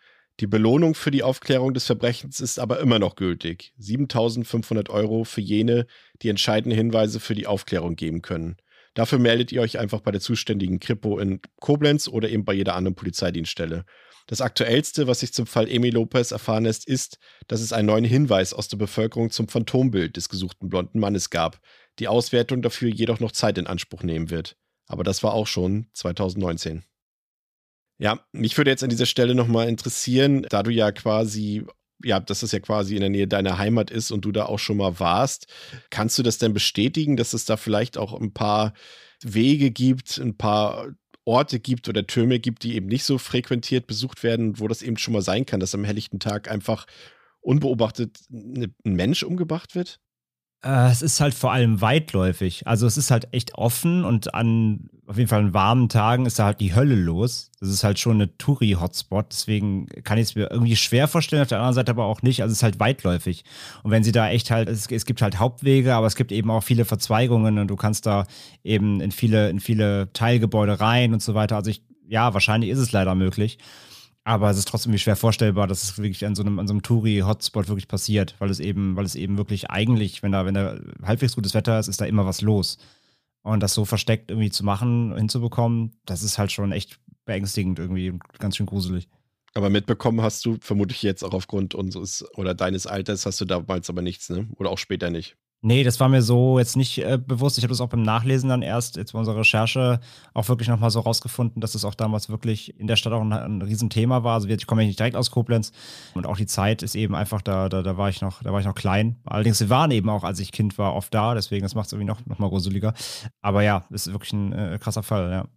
Die 0.41 0.47
Belohnung 0.47 0.95
für 0.95 1.11
die 1.11 1.23
Aufklärung 1.23 1.75
des 1.75 1.85
Verbrechens 1.85 2.41
ist 2.41 2.59
aber 2.59 2.81
immer 2.81 2.99
noch 2.99 3.15
gültig. 3.15 3.75
7500 3.77 4.89
Euro 4.89 5.25
für 5.25 5.43
jene, 5.43 5.87
die 6.23 6.31
entscheidende 6.31 6.75
Hinweise 6.75 7.21
für 7.21 7.35
die 7.35 7.47
Aufklärung 7.47 7.97
geben 7.97 8.23
können. 8.23 8.57
Dafür 8.95 9.19
meldet 9.19 9.53
ihr 9.53 9.61
euch 9.61 9.79
einfach 9.79 10.01
bei 10.01 10.11
der 10.11 10.23
zuständigen 10.23 10.81
Kripo 10.81 11.19
in 11.19 11.41
Koblenz 11.61 12.09
oder 12.09 12.31
eben 12.31 12.47
bei 12.47 12.55
jeder 12.55 12.77
anderen 12.77 12.95
Polizeidienststelle. 12.95 13.85
Das 14.29 14.43
aktuellste, 14.43 15.07
was 15.07 15.21
sich 15.21 15.33
zum 15.33 15.47
Fall 15.47 15.69
Emi 15.71 15.89
Lopez 15.89 16.33
erfahren 16.33 16.65
lässt, 16.65 16.87
ist, 16.87 17.19
dass 17.49 17.63
es 17.63 17.73
einen 17.73 17.87
neuen 17.87 18.05
Hinweis 18.05 18.53
aus 18.53 18.69
der 18.69 18.77
Bevölkerung 18.77 19.31
zum 19.31 19.49
Phantombild 19.49 20.17
des 20.17 20.29
gesuchten 20.29 20.69
blonden 20.69 21.01
Mannes 21.01 21.31
gab. 21.31 21.61
Die 21.99 22.09
Auswertung 22.09 22.61
dafür 22.61 22.91
jedoch 22.91 23.21
noch 23.21 23.33
Zeit 23.33 23.57
in 23.57 23.67
Anspruch 23.67 24.03
nehmen 24.03 24.29
wird. 24.29 24.57
Aber 24.87 25.03
das 25.03 25.23
war 25.23 25.33
auch 25.33 25.47
schon 25.47 25.87
2019. 25.95 26.85
Ja, 27.99 28.21
mich 28.33 28.57
würde 28.59 28.71
jetzt 28.71 28.85
an 28.85 28.91
dieser 28.91 29.07
Stelle 29.07 29.35
nochmal 29.35 29.67
interessieren, 29.67 30.47
da 30.51 30.63
du 30.63 30.71
ja 30.71 30.93
quasi, 30.93 31.65
ja, 32.05 32.21
dass 32.21 32.41
das 32.41 32.53
ja 32.53 32.61
quasi 32.61 32.97
in 32.97 33.01
der 33.01 33.11
Nähe 33.11 33.29
deiner 33.29 33.57
Heimat 33.57 33.91
ist 33.91 34.11
und 34.11 34.27
du 34.27 34.31
da 34.31 34.45
auch 34.45 34.59
schon 34.59 34.77
mal 34.77 35.01
warst, 35.01 35.47
kannst 35.89 36.19
du 36.19 36.23
das 36.23 36.37
denn 36.37 36.53
bestätigen, 36.53 37.17
dass 37.17 37.33
es 37.33 37.47
da 37.47 37.57
vielleicht 37.57 37.97
auch 37.97 38.13
ein 38.13 38.35
paar 38.35 38.75
Wege 39.23 39.71
gibt, 39.71 40.19
ein 40.19 40.37
paar 40.37 40.89
Orte 41.29 41.61
gibt 41.61 41.89
oder 41.89 42.07
Türme 42.07 42.41
gibt, 42.41 42.63
die 42.63 42.75
eben 42.75 42.87
nicht 42.87 43.05
so 43.05 43.19
frequentiert 43.19 43.87
besucht 43.87 44.23
werden, 44.23 44.59
wo 44.59 44.67
das 44.67 44.83
eben 44.83 44.97
schon 44.97 45.13
mal 45.13 45.23
sein 45.23 45.45
kann, 45.45 45.61
dass 45.61 45.75
am 45.75 45.85
helllichten 45.85 46.21
Tag 46.21 46.51
einfach 46.51 46.87
unbeobachtet 47.41 48.19
ein 48.31 48.75
Mensch 48.83 49.23
umgebracht 49.23 49.75
wird? 49.75 50.01
Äh, 50.63 50.91
es 50.91 51.03
ist 51.03 51.21
halt 51.21 51.35
vor 51.35 51.53
allem 51.53 51.81
weitläufig. 51.81 52.67
Also 52.67 52.87
es 52.87 52.97
ist 52.97 53.11
halt 53.11 53.29
echt 53.33 53.55
offen 53.55 54.05
und 54.05 54.35
an 54.35 54.91
auf 55.09 55.17
jeden 55.17 55.29
Fall 55.29 55.41
an 55.41 55.55
warmen 55.55 55.89
Tagen 55.89 56.27
ist 56.27 56.39
da 56.39 56.45
halt 56.45 56.61
die 56.61 56.75
Hölle 56.75 56.95
los. 56.95 57.51
Das 57.61 57.71
ist 57.71 57.83
halt 57.83 57.99
schon 57.99 58.17
eine 58.17 58.37
Touri-Hotspot. 58.37 59.33
Deswegen 59.33 59.87
kann 60.05 60.19
ich 60.19 60.25
es 60.25 60.35
mir 60.35 60.51
irgendwie 60.51 60.77
schwer 60.77 61.09
vorstellen, 61.09 61.41
auf 61.41 61.49
der 61.49 61.59
anderen 61.59 61.75
Seite 61.75 61.93
aber 61.93 62.05
auch 62.05 62.21
nicht. 62.21 62.43
Also 62.43 62.53
es 62.53 62.59
ist 62.59 62.63
halt 62.63 62.79
weitläufig. 62.79 63.43
Und 63.83 63.91
wenn 63.91 64.05
sie 64.05 64.13
da 64.13 64.29
echt 64.29 64.51
halt, 64.51 64.69
es, 64.69 64.87
es 64.91 65.07
gibt 65.07 65.23
halt 65.23 65.39
Hauptwege, 65.39 65.95
aber 65.95 66.07
es 66.07 66.15
gibt 66.15 66.31
eben 66.31 66.51
auch 66.51 66.63
viele 66.63 66.85
Verzweigungen 66.85 67.59
und 67.59 67.69
du 67.69 67.77
kannst 67.77 68.05
da 68.05 68.27
eben 68.65 69.01
in 69.01 69.11
viele, 69.11 69.49
in 69.49 69.61
viele 69.61 70.13
Teilgebäude 70.13 70.79
rein 70.79 71.15
und 71.15 71.23
so 71.23 71.35
weiter. 71.35 71.57
Also 71.57 71.71
ich, 71.71 71.83
ja, 72.07 72.35
wahrscheinlich 72.35 72.69
ist 72.69 72.79
es 72.79 72.93
leider 72.93 73.15
möglich. 73.15 73.59
Aber 74.29 74.51
es 74.51 74.59
ist 74.59 74.69
trotzdem 74.69 74.99
schwer 74.99 75.17
vorstellbar, 75.17 75.67
dass 75.67 75.83
es 75.83 75.97
wirklich 75.97 76.27
an 76.27 76.35
so 76.35 76.43
einem, 76.43 76.59
an 76.59 76.69
so 76.69 76.75
einem 76.75 76.83
Touri-Hotspot 76.83 77.69
wirklich 77.69 77.89
passiert, 77.89 78.35
weil 78.41 78.51
es 78.51 78.61
eben, 78.61 78.95
weil 78.95 79.07
es 79.07 79.15
eben 79.15 79.39
wirklich 79.39 79.71
eigentlich, 79.71 80.23
wenn 80.23 80.33
da, 80.33 80.45
wenn 80.45 80.53
da 80.53 80.79
halbwegs 81.03 81.35
gutes 81.35 81.55
Wetter 81.55 81.79
ist, 81.79 81.89
ist 81.89 82.03
da 82.03 82.05
immer 82.05 82.27
was 82.27 82.43
los. 82.43 82.77
Und 83.41 83.63
das 83.63 83.73
so 83.73 83.87
versteckt 83.87 84.31
irgendwie 84.31 84.51
zu 84.51 84.67
machen, 84.67 85.15
hinzubekommen, 85.17 85.93
das 86.05 86.23
ist 86.23 86.37
halt 86.37 86.53
schon 86.53 86.73
echt 86.73 87.01
beängstigend 87.25 87.79
irgendwie, 87.79 88.19
ganz 88.39 88.59
schön 88.59 88.67
gruselig. 88.67 89.09
Aber 89.55 89.71
mitbekommen 89.71 90.21
hast 90.21 90.45
du 90.45 90.59
vermutlich 90.61 91.03
jetzt 91.03 91.25
auch 91.25 91.33
aufgrund 91.33 91.75
unseres 91.75 92.23
oder 92.37 92.55
deines 92.55 92.87
Alters 92.87 93.25
hast 93.25 93.41
du 93.41 93.47
damals 93.47 93.89
aber 93.89 94.03
nichts, 94.03 94.29
ne? 94.29 94.47
Oder 94.57 94.69
auch 94.69 94.77
später 94.77 95.09
nicht. 95.09 95.39
Nee, 95.61 95.83
das 95.83 95.99
war 95.99 96.09
mir 96.09 96.23
so 96.23 96.61
jetzt 96.61 96.77
nicht 96.77 96.99
äh, 96.99 97.19
bewusst. 97.19 97.59
Ich 97.59 97.65
habe 97.65 97.73
das 97.73 97.81
auch 97.81 97.89
beim 97.89 98.03
Nachlesen 98.03 98.49
dann 98.49 98.63
erst 98.63 98.97
jetzt 98.97 99.13
bei 99.13 99.19
unserer 99.19 99.39
Recherche 99.39 99.99
auch 100.33 100.49
wirklich 100.49 100.69
nochmal 100.69 100.91
so 100.91 101.01
rausgefunden, 101.01 101.61
dass 101.61 101.75
es 101.75 101.85
auch 101.85 101.97
damals 101.97 102.29
wirklich 102.29 102.79
in 102.79 102.87
der 102.87 102.95
Stadt 102.95 103.13
auch 103.13 103.23
ein, 103.23 103.33
ein 103.33 103.63
Riesenthema 103.63 104.23
war. 104.23 104.35
Also 104.35 104.49
ich 104.49 104.67
komme 104.69 104.83
ja 104.83 104.87
nicht 104.87 105.01
direkt 105.01 105.17
aus 105.17 105.33
Koblenz 105.33 105.73
und 106.15 106.27
auch 106.27 106.37
die 106.37 106.47
Zeit 106.47 106.85
ist 106.85 106.95
eben 106.95 107.17
einfach 107.17 107.43
da, 107.43 107.69
da, 107.69 107.83
da 107.83 107.97
war 107.97 108.09
ich 108.09 108.21
noch, 108.21 108.41
da 108.41 108.53
war 108.53 108.61
ich 108.61 108.67
noch 108.67 108.75
klein. 108.77 109.17
Allerdings, 109.25 109.59
wir 109.59 109.69
waren 109.69 109.91
eben 109.91 110.09
auch, 110.11 110.23
als 110.23 110.39
ich 110.39 110.53
Kind 110.53 110.79
war, 110.79 110.95
oft 110.95 111.13
da, 111.13 111.35
deswegen 111.35 111.65
das 111.65 111.75
macht 111.75 111.87
es 111.87 111.93
irgendwie 111.93 112.07
noch, 112.09 112.25
noch 112.27 112.39
mal 112.39 112.49
gruseliger. 112.49 112.95
Aber 113.41 113.65
ja, 113.65 113.85
ist 113.91 114.13
wirklich 114.13 114.33
ein 114.33 114.53
äh, 114.53 114.79
krasser 114.81 115.03
Fall, 115.03 115.31
ja. 115.33 115.49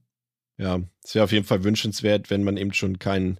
Ja, 0.57 0.79
es 1.03 1.13
wäre 1.13 1.25
auf 1.25 1.31
jeden 1.31 1.45
Fall 1.45 1.63
wünschenswert, 1.63 2.31
wenn 2.31 2.43
man 2.43 2.57
eben 2.57 2.73
schon 2.73 2.97
kein, 2.97 3.39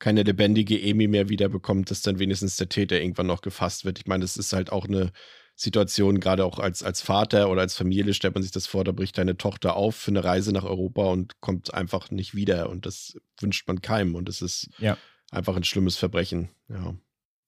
keine 0.00 0.24
lebendige 0.24 0.80
Emi 0.80 1.06
mehr 1.06 1.28
wiederbekommt, 1.28 1.90
dass 1.92 2.02
dann 2.02 2.18
wenigstens 2.18 2.56
der 2.56 2.68
Täter 2.68 3.00
irgendwann 3.00 3.26
noch 3.26 3.42
gefasst 3.42 3.84
wird. 3.84 4.00
Ich 4.00 4.06
meine, 4.06 4.24
es 4.24 4.36
ist 4.36 4.52
halt 4.52 4.72
auch 4.72 4.86
eine 4.86 5.12
Situation, 5.60 6.20
gerade 6.20 6.46
auch 6.46 6.58
als, 6.58 6.82
als 6.82 7.02
Vater 7.02 7.50
oder 7.50 7.60
als 7.60 7.76
Familie, 7.76 8.14
stellt 8.14 8.34
man 8.34 8.42
sich 8.42 8.50
das 8.50 8.66
vor, 8.66 8.82
da 8.82 8.92
bricht 8.92 9.18
deine 9.18 9.36
Tochter 9.36 9.76
auf 9.76 9.94
für 9.94 10.10
eine 10.10 10.24
Reise 10.24 10.52
nach 10.52 10.64
Europa 10.64 11.04
und 11.04 11.42
kommt 11.42 11.74
einfach 11.74 12.10
nicht 12.10 12.34
wieder. 12.34 12.70
Und 12.70 12.86
das 12.86 13.20
wünscht 13.38 13.68
man 13.68 13.82
keinem. 13.82 14.14
Und 14.14 14.30
es 14.30 14.40
ist 14.40 14.70
ja. 14.78 14.96
einfach 15.30 15.56
ein 15.56 15.64
schlimmes 15.64 15.98
Verbrechen. 15.98 16.48
Ja. 16.70 16.94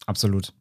Absolut. 0.04 0.52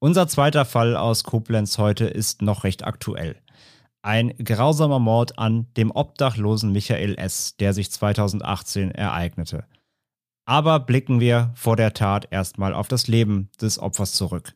Unser 0.00 0.26
zweiter 0.26 0.64
Fall 0.64 0.96
aus 0.96 1.22
Koblenz 1.22 1.78
heute 1.78 2.06
ist 2.06 2.42
noch 2.42 2.64
recht 2.64 2.82
aktuell. 2.82 3.36
Ein 4.02 4.34
grausamer 4.42 4.98
Mord 4.98 5.38
an 5.38 5.68
dem 5.76 5.92
obdachlosen 5.92 6.72
Michael 6.72 7.16
S., 7.16 7.56
der 7.58 7.74
sich 7.74 7.92
2018 7.92 8.90
ereignete. 8.90 9.66
Aber 10.50 10.80
blicken 10.80 11.20
wir 11.20 11.52
vor 11.54 11.76
der 11.76 11.94
Tat 11.94 12.26
erstmal 12.32 12.74
auf 12.74 12.88
das 12.88 13.06
Leben 13.06 13.50
des 13.60 13.78
Opfers 13.78 14.14
zurück. 14.14 14.52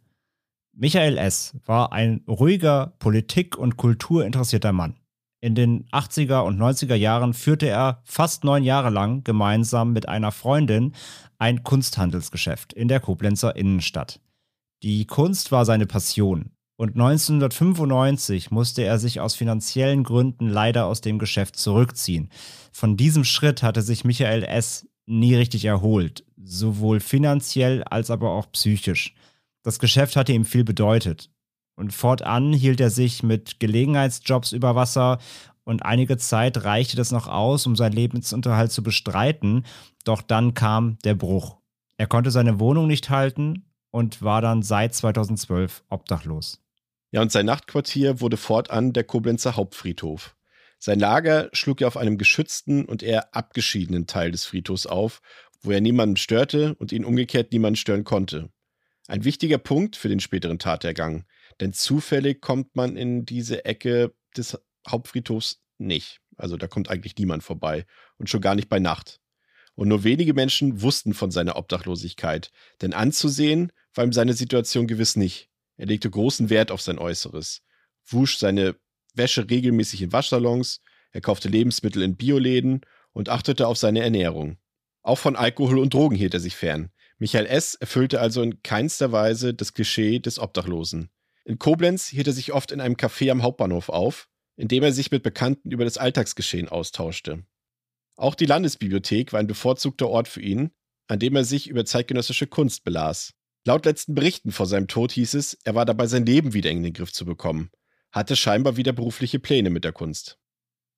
Michael 0.77 1.17
S. 1.17 1.57
war 1.67 1.93
ein 1.93 2.25
ruhiger, 2.27 2.95
politik- 2.99 3.57
und 3.57 3.77
kulturinteressierter 3.77 4.73
Mann. 4.73 4.97
In 5.41 5.55
den 5.55 5.87
80er 5.91 6.41
und 6.41 6.59
90er 6.61 6.97
Jahren 6.97 7.33
führte 7.33 7.69
er 7.69 8.03
fast 8.03 8.43
neun 8.43 8.65
Jahre 8.65 8.91
lang 8.91 9.23
gemeinsam 9.23 9.93
mit 9.93 10.09
einer 10.09 10.33
Freundin 10.33 10.95
ein 11.39 11.63
Kunsthandelsgeschäft 11.63 12.73
in 12.73 12.89
der 12.89 12.99
Koblenzer 12.99 13.55
Innenstadt. 13.55 14.19
Die 14.83 15.07
Kunst 15.07 15.53
war 15.53 15.65
seine 15.65 15.87
Passion 15.87 16.51
und 16.77 16.95
1995 16.97 18.51
musste 18.51 18.83
er 18.83 18.99
sich 18.99 19.21
aus 19.21 19.37
finanziellen 19.37 20.03
Gründen 20.03 20.49
leider 20.49 20.87
aus 20.87 21.03
dem 21.03 21.21
Geschäft 21.21 21.55
zurückziehen. 21.55 22.31
Von 22.73 22.97
diesem 22.97 23.23
Schritt 23.23 23.63
hatte 23.63 23.83
sich 23.83 24.05
Michael 24.05 24.43
S 24.43 24.89
nie 25.07 25.35
richtig 25.35 25.65
erholt, 25.65 26.25
sowohl 26.43 27.01
finanziell 27.01 27.85
als 27.85 28.11
aber 28.11 28.31
auch 28.31 28.51
psychisch. 28.53 29.15
Das 29.63 29.79
Geschäft 29.79 30.17
hatte 30.17 30.33
ihm 30.33 30.45
viel 30.45 30.65
bedeutet. 30.65 31.31
Und 31.77 31.93
fortan 31.93 32.53
hielt 32.53 32.81
er 32.81 32.91
sich 32.91 33.23
mit 33.23 33.59
Gelegenheitsjobs 33.59 34.53
über 34.53 34.75
Wasser 34.77 35.19
und 35.65 35.85
einige 35.85 36.19
Zeit 36.19 36.65
reichte 36.65 36.97
das 36.97 37.11
noch 37.11 37.27
aus, 37.27 37.67
um 37.67 37.75
seinen 37.75 37.95
Lebensunterhalt 37.95 38.71
zu 38.71 38.83
bestreiten, 38.83 39.65
doch 40.05 40.23
dann 40.23 40.55
kam 40.55 40.99
der 41.05 41.15
Bruch. 41.15 41.57
Er 41.97 42.07
konnte 42.07 42.31
seine 42.31 42.61
Wohnung 42.61 42.87
nicht 42.87 43.11
halten 43.11 43.65
und 43.91 44.23
war 44.23 44.43
dann 44.43 44.63
seit 44.63 44.95
2012 44.95 45.85
obdachlos. 45.89 46.61
Ja, 47.13 47.23
und 47.23 47.33
sein 47.33 47.47
Nachtquartier 47.47 48.21
wurde 48.21 48.37
fortan 48.37 48.93
der 48.93 49.05
Koblenzer 49.05 49.57
Hauptfriedhof. 49.57 50.37
Sein 50.85 51.01
Lager 51.01 51.49
schlug 51.55 51.81
er 51.81 51.89
auf 51.89 51.97
einem 51.97 52.19
geschützten 52.19 52.85
und 52.85 53.03
eher 53.03 53.35
abgeschiedenen 53.35 54.07
Teil 54.07 54.31
des 54.31 54.45
Friedhofs 54.45 54.85
auf, 54.85 55.23
wo 55.63 55.71
er 55.71 55.81
niemanden 55.81 56.19
störte 56.19 56.75
und 56.75 56.93
ihn 56.93 57.07
umgekehrt 57.07 57.53
niemanden 57.53 57.77
stören 57.77 58.05
konnte. 58.05 58.51
Ein 59.07 59.25
wichtiger 59.25 59.57
Punkt 59.57 59.97
für 59.97 60.11
den 60.11 60.21
späteren 60.21 60.59
Tatergang, 60.59 61.25
denn 61.59 61.73
zufällig 61.73 62.43
kommt 62.43 62.77
man 62.77 62.99
in 62.99 63.25
diese 63.25 63.65
Ecke 63.65 64.13
des 64.37 64.59
Hauptfriedhofs 64.87 65.63
nicht. 65.79 66.21
Also 66.37 66.59
da 66.59 66.67
kommt 66.67 66.91
eigentlich 66.91 67.17
niemand 67.17 67.45
vorbei 67.45 67.87
und 68.19 68.29
schon 68.29 68.43
gar 68.43 68.55
nicht 68.55 68.69
bei 68.69 68.79
Nacht. 68.79 69.23
Und 69.77 69.89
nur 69.89 70.05
wenige 70.05 70.35
Menschen 70.35 70.83
wussten 70.83 71.15
von 71.15 71.31
seiner 71.31 71.57
Obdachlosigkeit, 71.57 72.51
denn 72.83 72.93
anzusehen 72.93 73.73
war 73.95 74.05
ihm 74.05 74.13
seine 74.13 74.35
Situation 74.35 74.87
gewiss 74.87 75.17
nicht. 75.17 75.49
Er 75.79 75.87
legte 75.87 76.11
großen 76.11 76.51
Wert 76.51 76.71
auf 76.71 76.83
sein 76.83 76.99
Äußeres, 76.99 77.63
wusch 78.05 78.37
seine 78.37 78.77
Wäsche 79.15 79.49
regelmäßig 79.49 80.03
in 80.03 80.13
Waschsalons, 80.13 80.81
er 81.15 81.21
kaufte 81.21 81.49
Lebensmittel 81.49 82.03
in 82.03 82.17
Bioläden 82.17 82.81
und 83.13 83.29
achtete 83.29 83.69
auf 83.69 83.79
seine 83.79 84.01
Ernährung. 84.01 84.59
Auch 85.03 85.19
von 85.19 85.37
Alkohol 85.37 85.79
und 85.79 85.95
Drogen 85.95 86.17
hielt 86.17 86.35
er 86.35 86.41
sich 86.41 86.57
fern. 86.57 86.91
Michael 87.19 87.47
S. 87.47 87.77
erfüllte 87.77 88.21
also 88.21 88.43
in 88.43 88.63
keinster 88.63 89.13
Weise 89.13 89.55
das 89.55 89.75
Klischee 89.75 90.19
des 90.19 90.39
Obdachlosen. 90.39 91.11
In 91.45 91.59
Koblenz 91.59 92.09
hielt 92.09 92.27
er 92.27 92.33
sich 92.33 92.53
oft 92.53 92.73
in 92.73 92.81
einem 92.81 92.97
Café 92.97 93.31
am 93.31 93.43
Hauptbahnhof 93.43 93.89
auf, 93.89 94.29
in 94.57 94.67
dem 94.67 94.83
er 94.83 94.93
sich 94.93 95.11
mit 95.11 95.23
Bekannten 95.23 95.71
über 95.71 95.85
das 95.85 95.99
Alltagsgeschehen 95.99 96.69
austauschte. 96.69 97.45
Auch 98.17 98.35
die 98.35 98.47
Landesbibliothek 98.47 99.33
war 99.33 99.41
ein 99.41 99.47
bevorzugter 99.47 100.09
Ort 100.09 100.27
für 100.27 100.41
ihn, 100.41 100.71
an 101.07 101.19
dem 101.19 101.37
er 101.37 101.45
sich 101.45 101.69
über 101.69 101.85
zeitgenössische 101.85 102.47
Kunst 102.47 102.83
belas. 102.83 103.35
Laut 103.67 103.85
letzten 103.85 104.15
Berichten 104.15 104.51
vor 104.51 104.67
seinem 104.67 104.89
Tod 104.89 105.13
hieß 105.13 105.35
es, 105.35 105.59
er 105.65 105.75
war 105.75 105.85
dabei, 105.85 106.07
sein 106.07 106.27
Leben 106.27 106.55
wieder 106.55 106.71
in 106.71 106.83
den 106.83 106.93
Griff 106.93 107.13
zu 107.13 107.25
bekommen 107.25 107.71
hatte 108.15 108.37
scheinbar 108.37 108.77
wieder 108.77 108.93
berufliche 108.93 109.41
Pläne 109.41 109.71
mit 109.71 109.85
der 109.85 109.93
Kunst. 109.93 110.39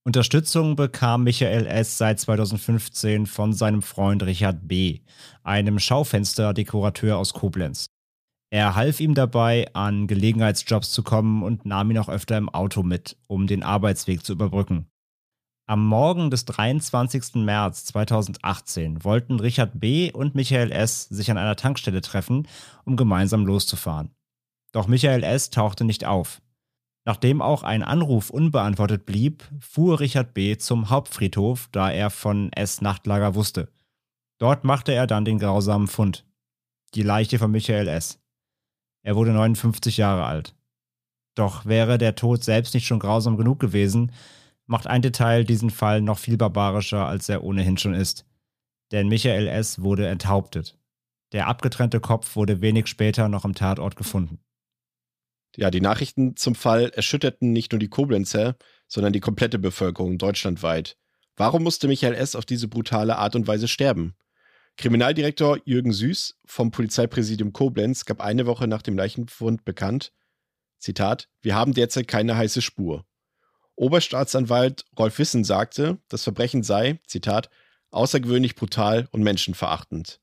Unterstützung 0.04 0.76
bekam 0.76 1.24
Michael 1.24 1.66
S. 1.66 1.98
seit 1.98 2.20
2015 2.20 3.26
von 3.26 3.52
seinem 3.52 3.82
Freund 3.82 4.22
Richard 4.22 4.68
B., 4.68 5.00
einem 5.42 5.80
Schaufensterdekorateur 5.80 7.16
aus 7.16 7.32
Koblenz. 7.32 7.90
Er 8.50 8.76
half 8.76 9.00
ihm 9.00 9.14
dabei, 9.14 9.66
an 9.72 10.06
Gelegenheitsjobs 10.06 10.92
zu 10.92 11.02
kommen 11.02 11.42
und 11.42 11.66
nahm 11.66 11.90
ihn 11.90 11.98
auch 11.98 12.08
öfter 12.08 12.36
im 12.36 12.48
Auto 12.48 12.84
mit, 12.84 13.16
um 13.26 13.48
den 13.48 13.64
Arbeitsweg 13.64 14.24
zu 14.24 14.34
überbrücken. 14.34 14.86
Am 15.68 15.84
Morgen 15.84 16.30
des 16.30 16.44
23. 16.44 17.36
März 17.36 17.86
2018 17.86 19.02
wollten 19.02 19.40
Richard 19.40 19.80
B. 19.80 20.12
und 20.12 20.36
Michael 20.36 20.70
S. 20.70 21.08
sich 21.08 21.32
an 21.32 21.38
einer 21.38 21.56
Tankstelle 21.56 22.02
treffen, 22.02 22.46
um 22.84 22.96
gemeinsam 22.96 23.44
loszufahren. 23.44 24.14
Doch 24.70 24.86
Michael 24.86 25.24
S. 25.24 25.50
tauchte 25.50 25.82
nicht 25.82 26.04
auf. 26.04 26.40
Nachdem 27.06 27.40
auch 27.40 27.62
ein 27.62 27.84
Anruf 27.84 28.30
unbeantwortet 28.30 29.06
blieb, 29.06 29.48
fuhr 29.60 30.00
Richard 30.00 30.34
B. 30.34 30.58
zum 30.58 30.90
Hauptfriedhof, 30.90 31.68
da 31.70 31.88
er 31.88 32.10
von 32.10 32.52
S. 32.52 32.80
Nachtlager 32.80 33.36
wusste. 33.36 33.72
Dort 34.38 34.64
machte 34.64 34.92
er 34.92 35.06
dann 35.06 35.24
den 35.24 35.38
grausamen 35.38 35.86
Fund. 35.86 36.26
Die 36.94 37.02
Leiche 37.02 37.38
von 37.38 37.52
Michael 37.52 37.86
S. 37.86 38.20
Er 39.04 39.14
wurde 39.14 39.30
59 39.30 39.96
Jahre 39.98 40.24
alt. 40.24 40.56
Doch 41.36 41.64
wäre 41.64 41.96
der 41.96 42.16
Tod 42.16 42.42
selbst 42.42 42.74
nicht 42.74 42.86
schon 42.86 42.98
grausam 42.98 43.36
genug 43.36 43.60
gewesen, 43.60 44.10
macht 44.66 44.88
ein 44.88 45.02
Detail 45.02 45.44
diesen 45.44 45.70
Fall 45.70 46.00
noch 46.00 46.18
viel 46.18 46.36
barbarischer, 46.36 47.06
als 47.06 47.28
er 47.28 47.44
ohnehin 47.44 47.78
schon 47.78 47.94
ist. 47.94 48.26
Denn 48.90 49.06
Michael 49.06 49.46
S. 49.46 49.80
wurde 49.80 50.08
enthauptet. 50.08 50.76
Der 51.32 51.46
abgetrennte 51.46 52.00
Kopf 52.00 52.34
wurde 52.34 52.60
wenig 52.62 52.88
später 52.88 53.28
noch 53.28 53.44
am 53.44 53.54
Tatort 53.54 53.94
gefunden. 53.94 54.40
Ja, 55.56 55.70
die 55.70 55.80
Nachrichten 55.80 56.36
zum 56.36 56.54
Fall 56.54 56.90
erschütterten 56.90 57.52
nicht 57.52 57.72
nur 57.72 57.78
die 57.78 57.88
Koblenzer, 57.88 58.56
sondern 58.88 59.12
die 59.12 59.20
komplette 59.20 59.58
Bevölkerung 59.58 60.18
deutschlandweit. 60.18 60.96
Warum 61.36 61.62
musste 61.62 61.88
Michael 61.88 62.14
S. 62.14 62.36
auf 62.36 62.44
diese 62.44 62.68
brutale 62.68 63.16
Art 63.16 63.34
und 63.34 63.46
Weise 63.46 63.68
sterben? 63.68 64.14
Kriminaldirektor 64.76 65.58
Jürgen 65.64 65.92
Süß 65.92 66.38
vom 66.44 66.70
Polizeipräsidium 66.70 67.54
Koblenz 67.54 68.04
gab 68.04 68.20
eine 68.20 68.46
Woche 68.46 68.68
nach 68.68 68.82
dem 68.82 68.96
Leichenfund 68.96 69.64
bekannt, 69.64 70.12
Zitat, 70.78 71.28
wir 71.40 71.54
haben 71.54 71.72
derzeit 71.72 72.06
keine 72.06 72.36
heiße 72.36 72.62
Spur. 72.62 73.04
Oberstaatsanwalt 73.74 74.84
Rolf 74.98 75.18
Wissen 75.18 75.44
sagte, 75.44 75.98
das 76.08 76.22
Verbrechen 76.22 76.62
sei, 76.62 77.00
Zitat, 77.06 77.50
außergewöhnlich 77.90 78.54
brutal 78.54 79.08
und 79.10 79.22
menschenverachtend. 79.22 80.20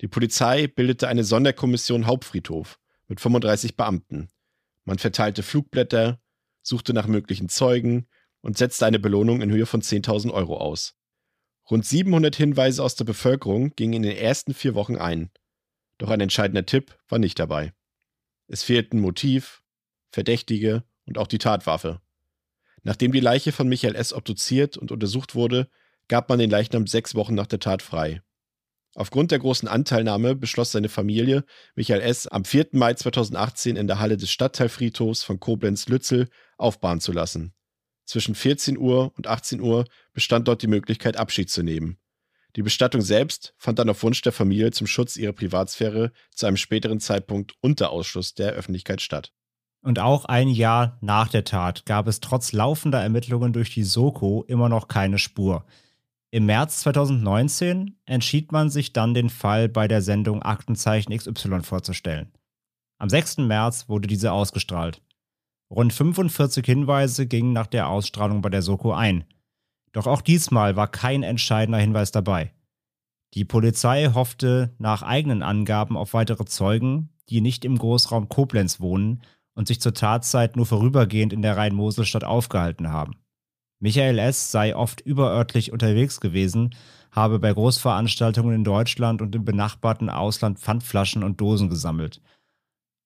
Die 0.00 0.08
Polizei 0.08 0.66
bildete 0.66 1.08
eine 1.08 1.24
Sonderkommission 1.24 2.06
Hauptfriedhof 2.06 2.78
mit 3.08 3.20
35 3.20 3.76
Beamten. 3.76 4.28
Man 4.90 4.98
verteilte 4.98 5.44
Flugblätter, 5.44 6.20
suchte 6.62 6.92
nach 6.92 7.06
möglichen 7.06 7.48
Zeugen 7.48 8.08
und 8.40 8.58
setzte 8.58 8.86
eine 8.86 8.98
Belohnung 8.98 9.40
in 9.40 9.48
Höhe 9.48 9.64
von 9.64 9.82
10.000 9.82 10.32
Euro 10.32 10.56
aus. 10.56 10.96
Rund 11.70 11.86
700 11.86 12.34
Hinweise 12.34 12.82
aus 12.82 12.96
der 12.96 13.04
Bevölkerung 13.04 13.70
gingen 13.76 13.92
in 13.92 14.02
den 14.02 14.16
ersten 14.16 14.52
vier 14.52 14.74
Wochen 14.74 14.96
ein. 14.96 15.30
Doch 15.98 16.10
ein 16.10 16.20
entscheidender 16.20 16.66
Tipp 16.66 16.98
war 17.08 17.20
nicht 17.20 17.38
dabei. 17.38 17.72
Es 18.48 18.64
fehlten 18.64 18.98
Motiv, 18.98 19.62
Verdächtige 20.10 20.82
und 21.06 21.18
auch 21.18 21.28
die 21.28 21.38
Tatwaffe. 21.38 22.00
Nachdem 22.82 23.12
die 23.12 23.20
Leiche 23.20 23.52
von 23.52 23.68
Michael 23.68 23.94
S. 23.94 24.12
obduziert 24.12 24.76
und 24.76 24.90
untersucht 24.90 25.36
wurde, 25.36 25.70
gab 26.08 26.28
man 26.28 26.40
den 26.40 26.50
Leichnam 26.50 26.88
sechs 26.88 27.14
Wochen 27.14 27.36
nach 27.36 27.46
der 27.46 27.60
Tat 27.60 27.82
frei. 27.82 28.22
Aufgrund 28.94 29.30
der 29.30 29.38
großen 29.38 29.68
Anteilnahme 29.68 30.34
beschloss 30.34 30.72
seine 30.72 30.88
Familie, 30.88 31.44
Michael 31.76 32.00
S. 32.00 32.26
am 32.26 32.44
4. 32.44 32.68
Mai 32.72 32.94
2018 32.94 33.76
in 33.76 33.86
der 33.86 34.00
Halle 34.00 34.16
des 34.16 34.30
Stadtteilfriedhofs 34.30 35.22
von 35.22 35.38
Koblenz-Lützel 35.38 36.28
aufbahren 36.58 37.00
zu 37.00 37.12
lassen. 37.12 37.54
Zwischen 38.04 38.34
14 38.34 38.76
Uhr 38.76 39.12
und 39.16 39.28
18 39.28 39.60
Uhr 39.60 39.84
bestand 40.12 40.48
dort 40.48 40.62
die 40.62 40.66
Möglichkeit, 40.66 41.16
Abschied 41.16 41.50
zu 41.50 41.62
nehmen. 41.62 41.98
Die 42.56 42.62
Bestattung 42.62 43.00
selbst 43.00 43.54
fand 43.58 43.78
dann 43.78 43.88
auf 43.88 44.02
Wunsch 44.02 44.22
der 44.22 44.32
Familie 44.32 44.72
zum 44.72 44.88
Schutz 44.88 45.16
ihrer 45.16 45.32
Privatsphäre 45.32 46.10
zu 46.34 46.46
einem 46.46 46.56
späteren 46.56 46.98
Zeitpunkt 46.98 47.54
unter 47.60 47.90
Ausschluss 47.90 48.34
der 48.34 48.52
Öffentlichkeit 48.52 49.00
statt. 49.00 49.32
Und 49.82 50.00
auch 50.00 50.24
ein 50.24 50.48
Jahr 50.48 50.98
nach 51.00 51.28
der 51.28 51.44
Tat 51.44 51.86
gab 51.86 52.08
es 52.08 52.20
trotz 52.20 52.52
laufender 52.52 53.00
Ermittlungen 53.00 53.52
durch 53.52 53.72
die 53.72 53.84
Soko 53.84 54.44
immer 54.48 54.68
noch 54.68 54.88
keine 54.88 55.18
Spur. 55.18 55.64
Im 56.32 56.46
März 56.46 56.80
2019 56.82 57.96
entschied 58.06 58.52
man 58.52 58.70
sich 58.70 58.92
dann, 58.92 59.14
den 59.14 59.30
Fall 59.30 59.68
bei 59.68 59.88
der 59.88 60.00
Sendung 60.00 60.42
Aktenzeichen 60.42 61.16
XY 61.16 61.62
vorzustellen. 61.62 62.30
Am 62.98 63.08
6. 63.08 63.38
März 63.38 63.88
wurde 63.88 64.06
diese 64.06 64.30
ausgestrahlt. 64.30 65.02
Rund 65.70 65.92
45 65.92 66.64
Hinweise 66.64 67.26
gingen 67.26 67.52
nach 67.52 67.66
der 67.66 67.88
Ausstrahlung 67.88 68.42
bei 68.42 68.48
der 68.48 68.62
Soko 68.62 68.92
ein. 68.92 69.24
Doch 69.92 70.06
auch 70.06 70.20
diesmal 70.20 70.76
war 70.76 70.86
kein 70.86 71.24
entscheidender 71.24 71.78
Hinweis 71.80 72.12
dabei. 72.12 72.52
Die 73.34 73.44
Polizei 73.44 74.10
hoffte 74.12 74.74
nach 74.78 75.02
eigenen 75.02 75.42
Angaben 75.42 75.96
auf 75.96 76.14
weitere 76.14 76.44
Zeugen, 76.44 77.10
die 77.28 77.40
nicht 77.40 77.64
im 77.64 77.76
Großraum 77.76 78.28
Koblenz 78.28 78.80
wohnen 78.80 79.22
und 79.54 79.66
sich 79.66 79.80
zur 79.80 79.94
Tatzeit 79.94 80.56
nur 80.56 80.66
vorübergehend 80.66 81.32
in 81.32 81.42
der 81.42 81.56
Rhein-Mosel-Stadt 81.56 82.24
aufgehalten 82.24 82.90
haben. 82.90 83.16
Michael 83.80 84.18
S. 84.18 84.52
sei 84.52 84.76
oft 84.76 85.00
überörtlich 85.00 85.72
unterwegs 85.72 86.20
gewesen, 86.20 86.74
habe 87.12 87.38
bei 87.38 87.52
Großveranstaltungen 87.52 88.54
in 88.54 88.64
Deutschland 88.64 89.22
und 89.22 89.34
im 89.34 89.44
benachbarten 89.44 90.10
Ausland 90.10 90.58
Pfandflaschen 90.58 91.24
und 91.24 91.40
Dosen 91.40 91.68
gesammelt. 91.68 92.20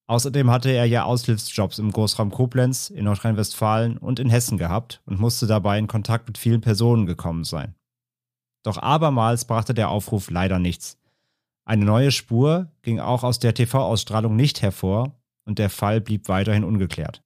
Außerdem 0.06 0.50
hatte 0.50 0.70
er 0.70 0.84
ja 0.84 1.04
Aushilfsjobs 1.04 1.78
im 1.78 1.90
Großraum 1.90 2.30
Koblenz, 2.30 2.90
in 2.90 3.04
Nordrhein-Westfalen 3.04 3.96
und 3.96 4.18
in 4.18 4.28
Hessen 4.28 4.58
gehabt 4.58 5.00
und 5.06 5.18
musste 5.18 5.46
dabei 5.46 5.78
in 5.78 5.87
Kontakt 5.87 6.26
mit 6.26 6.37
vielen 6.37 6.60
Personen 6.60 7.06
gekommen 7.06 7.44
sein. 7.44 7.74
Doch 8.64 8.76
abermals 8.76 9.46
brachte 9.46 9.72
der 9.72 9.88
Aufruf 9.88 10.30
leider 10.30 10.58
nichts. 10.58 10.98
Eine 11.64 11.87
neue 11.87 12.10
Spur 12.10 12.70
ging 12.82 13.00
auch 13.00 13.22
aus 13.22 13.38
der 13.38 13.54
TV-Ausstrahlung 13.54 14.37
nicht 14.37 14.60
hervor 14.60 15.14
und 15.46 15.58
der 15.58 15.70
Fall 15.70 16.00
blieb 16.02 16.28
weiterhin 16.28 16.64
ungeklärt. 16.64 17.23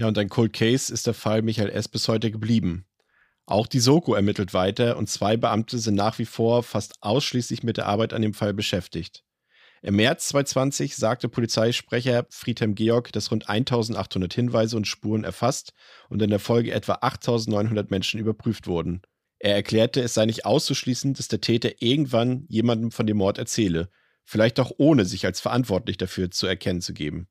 Ja, 0.00 0.08
und 0.08 0.16
ein 0.16 0.30
Cold 0.30 0.54
Case 0.54 0.90
ist 0.90 1.06
der 1.06 1.12
Fall 1.12 1.42
Michael 1.42 1.68
S. 1.68 1.86
bis 1.86 2.08
heute 2.08 2.30
geblieben. 2.30 2.86
Auch 3.44 3.66
die 3.66 3.80
Soko 3.80 4.14
ermittelt 4.14 4.54
weiter 4.54 4.96
und 4.96 5.10
zwei 5.10 5.36
Beamte 5.36 5.78
sind 5.78 5.94
nach 5.94 6.18
wie 6.18 6.24
vor 6.24 6.62
fast 6.62 6.94
ausschließlich 7.02 7.64
mit 7.64 7.76
der 7.76 7.84
Arbeit 7.84 8.14
an 8.14 8.22
dem 8.22 8.32
Fall 8.32 8.54
beschäftigt. 8.54 9.24
Im 9.82 9.96
März 9.96 10.28
2020 10.28 10.96
sagte 10.96 11.28
Polizeisprecher 11.28 12.24
Friedhelm 12.30 12.74
Georg, 12.76 13.12
dass 13.12 13.30
rund 13.30 13.50
1800 13.50 14.32
Hinweise 14.32 14.78
und 14.78 14.86
Spuren 14.86 15.22
erfasst 15.22 15.74
und 16.08 16.22
in 16.22 16.30
der 16.30 16.38
Folge 16.38 16.72
etwa 16.72 16.94
8900 17.02 17.90
Menschen 17.90 18.20
überprüft 18.20 18.68
wurden. 18.68 19.02
Er 19.38 19.54
erklärte, 19.54 20.00
es 20.00 20.14
sei 20.14 20.24
nicht 20.24 20.46
auszuschließen, 20.46 21.12
dass 21.12 21.28
der 21.28 21.42
Täter 21.42 21.82
irgendwann 21.82 22.46
jemandem 22.48 22.90
von 22.90 23.06
dem 23.06 23.18
Mord 23.18 23.36
erzähle, 23.36 23.90
vielleicht 24.24 24.60
auch 24.60 24.72
ohne 24.78 25.04
sich 25.04 25.26
als 25.26 25.40
verantwortlich 25.40 25.98
dafür 25.98 26.30
zu 26.30 26.46
erkennen 26.46 26.80
zu 26.80 26.94
geben. 26.94 27.28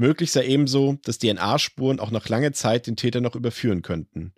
Möglich 0.00 0.30
sei 0.30 0.46
ebenso, 0.46 0.96
dass 1.02 1.18
DNA-Spuren 1.18 1.98
auch 1.98 2.12
nach 2.12 2.28
langer 2.28 2.52
Zeit 2.52 2.86
den 2.86 2.94
Täter 2.94 3.20
noch 3.20 3.34
überführen 3.34 3.82
könnten. 3.82 4.32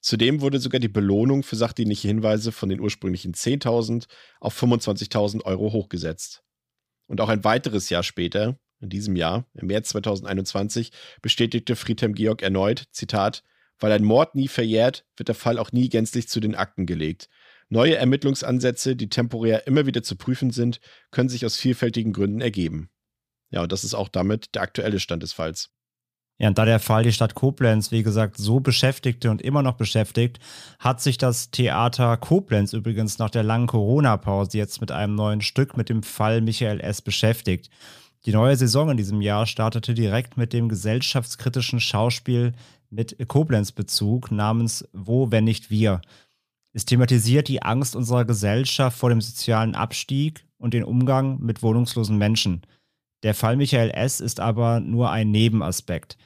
Zudem 0.00 0.40
wurde 0.40 0.58
sogar 0.58 0.80
die 0.80 0.88
Belohnung 0.88 1.44
für 1.44 1.54
sachdienliche 1.54 2.08
Hinweise 2.08 2.50
von 2.50 2.68
den 2.68 2.80
ursprünglichen 2.80 3.32
10.000 3.32 4.06
auf 4.40 4.60
25.000 4.60 5.44
Euro 5.44 5.72
hochgesetzt. 5.72 6.42
Und 7.06 7.20
auch 7.20 7.28
ein 7.28 7.44
weiteres 7.44 7.90
Jahr 7.90 8.02
später, 8.02 8.58
in 8.80 8.88
diesem 8.88 9.14
Jahr, 9.14 9.46
im 9.54 9.68
März 9.68 9.90
2021, 9.90 10.90
bestätigte 11.22 11.76
Friedhelm 11.76 12.14
Georg 12.14 12.42
erneut, 12.42 12.88
Zitat, 12.90 13.44
weil 13.78 13.92
ein 13.92 14.02
Mord 14.02 14.34
nie 14.34 14.48
verjährt, 14.48 15.06
wird 15.16 15.28
der 15.28 15.36
Fall 15.36 15.58
auch 15.58 15.70
nie 15.70 15.88
gänzlich 15.90 16.26
zu 16.26 16.40
den 16.40 16.56
Akten 16.56 16.86
gelegt. 16.86 17.28
Neue 17.68 17.94
Ermittlungsansätze, 17.94 18.96
die 18.96 19.10
temporär 19.10 19.68
immer 19.68 19.86
wieder 19.86 20.02
zu 20.02 20.16
prüfen 20.16 20.50
sind, 20.50 20.80
können 21.12 21.28
sich 21.28 21.46
aus 21.46 21.56
vielfältigen 21.56 22.12
Gründen 22.12 22.40
ergeben. 22.40 22.90
Ja, 23.54 23.62
und 23.62 23.70
das 23.70 23.84
ist 23.84 23.94
auch 23.94 24.08
damit 24.08 24.56
der 24.56 24.62
aktuelle 24.62 24.98
Stand 24.98 25.22
des 25.22 25.32
Falls. 25.32 25.70
Ja, 26.38 26.48
und 26.48 26.58
da 26.58 26.64
der 26.64 26.80
Fall 26.80 27.04
die 27.04 27.12
Stadt 27.12 27.36
Koblenz, 27.36 27.92
wie 27.92 28.02
gesagt, 28.02 28.36
so 28.36 28.58
beschäftigte 28.58 29.30
und 29.30 29.40
immer 29.40 29.62
noch 29.62 29.76
beschäftigt, 29.76 30.40
hat 30.80 31.00
sich 31.00 31.18
das 31.18 31.52
Theater 31.52 32.16
Koblenz 32.16 32.72
übrigens 32.72 33.20
nach 33.20 33.30
der 33.30 33.44
langen 33.44 33.68
Corona-Pause 33.68 34.58
jetzt 34.58 34.80
mit 34.80 34.90
einem 34.90 35.14
neuen 35.14 35.40
Stück 35.40 35.76
mit 35.76 35.88
dem 35.88 36.02
Fall 36.02 36.40
Michael 36.40 36.80
S. 36.80 37.00
beschäftigt. 37.00 37.70
Die 38.26 38.32
neue 38.32 38.56
Saison 38.56 38.90
in 38.90 38.96
diesem 38.96 39.20
Jahr 39.20 39.46
startete 39.46 39.94
direkt 39.94 40.36
mit 40.36 40.52
dem 40.52 40.68
gesellschaftskritischen 40.68 41.78
Schauspiel 41.78 42.54
mit 42.90 43.16
Koblenz-Bezug 43.28 44.32
namens 44.32 44.88
Wo, 44.92 45.30
wenn 45.30 45.44
nicht 45.44 45.70
wir. 45.70 46.00
Es 46.72 46.84
thematisiert 46.84 47.46
die 47.46 47.62
Angst 47.62 47.94
unserer 47.94 48.24
Gesellschaft 48.24 48.98
vor 48.98 49.10
dem 49.10 49.20
sozialen 49.20 49.76
Abstieg 49.76 50.44
und 50.58 50.74
den 50.74 50.82
Umgang 50.82 51.38
mit 51.38 51.62
wohnungslosen 51.62 52.18
Menschen. 52.18 52.62
Der 53.24 53.34
Fall 53.34 53.56
Michael 53.56 53.90
S. 53.90 54.20
ist 54.20 54.38
aber 54.38 54.80
nur 54.80 55.10
ein 55.10 55.30
Nebenaspekt. 55.30 56.18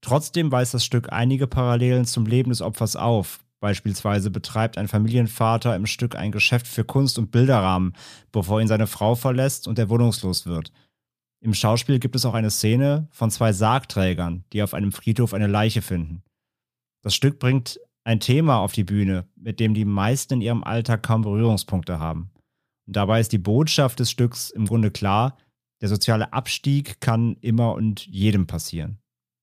Trotzdem 0.00 0.52
weist 0.52 0.72
das 0.72 0.84
Stück 0.84 1.12
einige 1.12 1.48
Parallelen 1.48 2.04
zum 2.04 2.26
Leben 2.26 2.50
des 2.50 2.62
Opfers 2.62 2.94
auf. 2.94 3.44
Beispielsweise 3.58 4.30
betreibt 4.30 4.78
ein 4.78 4.86
Familienvater 4.86 5.74
im 5.74 5.86
Stück 5.86 6.14
ein 6.14 6.30
Geschäft 6.30 6.68
für 6.68 6.84
Kunst 6.84 7.18
und 7.18 7.32
Bilderrahmen, 7.32 7.94
bevor 8.30 8.60
ihn 8.60 8.68
seine 8.68 8.86
Frau 8.86 9.16
verlässt 9.16 9.66
und 9.66 9.78
er 9.78 9.88
wohnungslos 9.88 10.46
wird. 10.46 10.70
Im 11.40 11.54
Schauspiel 11.54 11.98
gibt 11.98 12.14
es 12.14 12.24
auch 12.24 12.34
eine 12.34 12.50
Szene 12.50 13.08
von 13.10 13.30
zwei 13.30 13.52
Sargträgern, 13.52 14.44
die 14.52 14.62
auf 14.62 14.74
einem 14.74 14.92
Friedhof 14.92 15.34
eine 15.34 15.48
Leiche 15.48 15.82
finden. 15.82 16.22
Das 17.02 17.16
Stück 17.16 17.40
bringt 17.40 17.80
ein 18.04 18.20
Thema 18.20 18.58
auf 18.58 18.72
die 18.72 18.84
Bühne, 18.84 19.26
mit 19.34 19.58
dem 19.58 19.74
die 19.74 19.84
meisten 19.84 20.34
in 20.34 20.40
ihrem 20.40 20.62
Alltag 20.62 21.02
kaum 21.02 21.22
Berührungspunkte 21.22 21.98
haben. 21.98 22.30
Und 22.86 22.94
dabei 22.94 23.18
ist 23.18 23.32
die 23.32 23.38
Botschaft 23.38 23.98
des 23.98 24.10
Stücks 24.10 24.50
im 24.50 24.66
Grunde 24.66 24.90
klar, 24.90 25.36
der 25.84 25.90
soziale 25.90 26.32
Abstieg 26.32 26.98
kann 27.02 27.36
immer 27.42 27.74
und 27.74 28.06
jedem 28.06 28.46
passieren. 28.46 29.02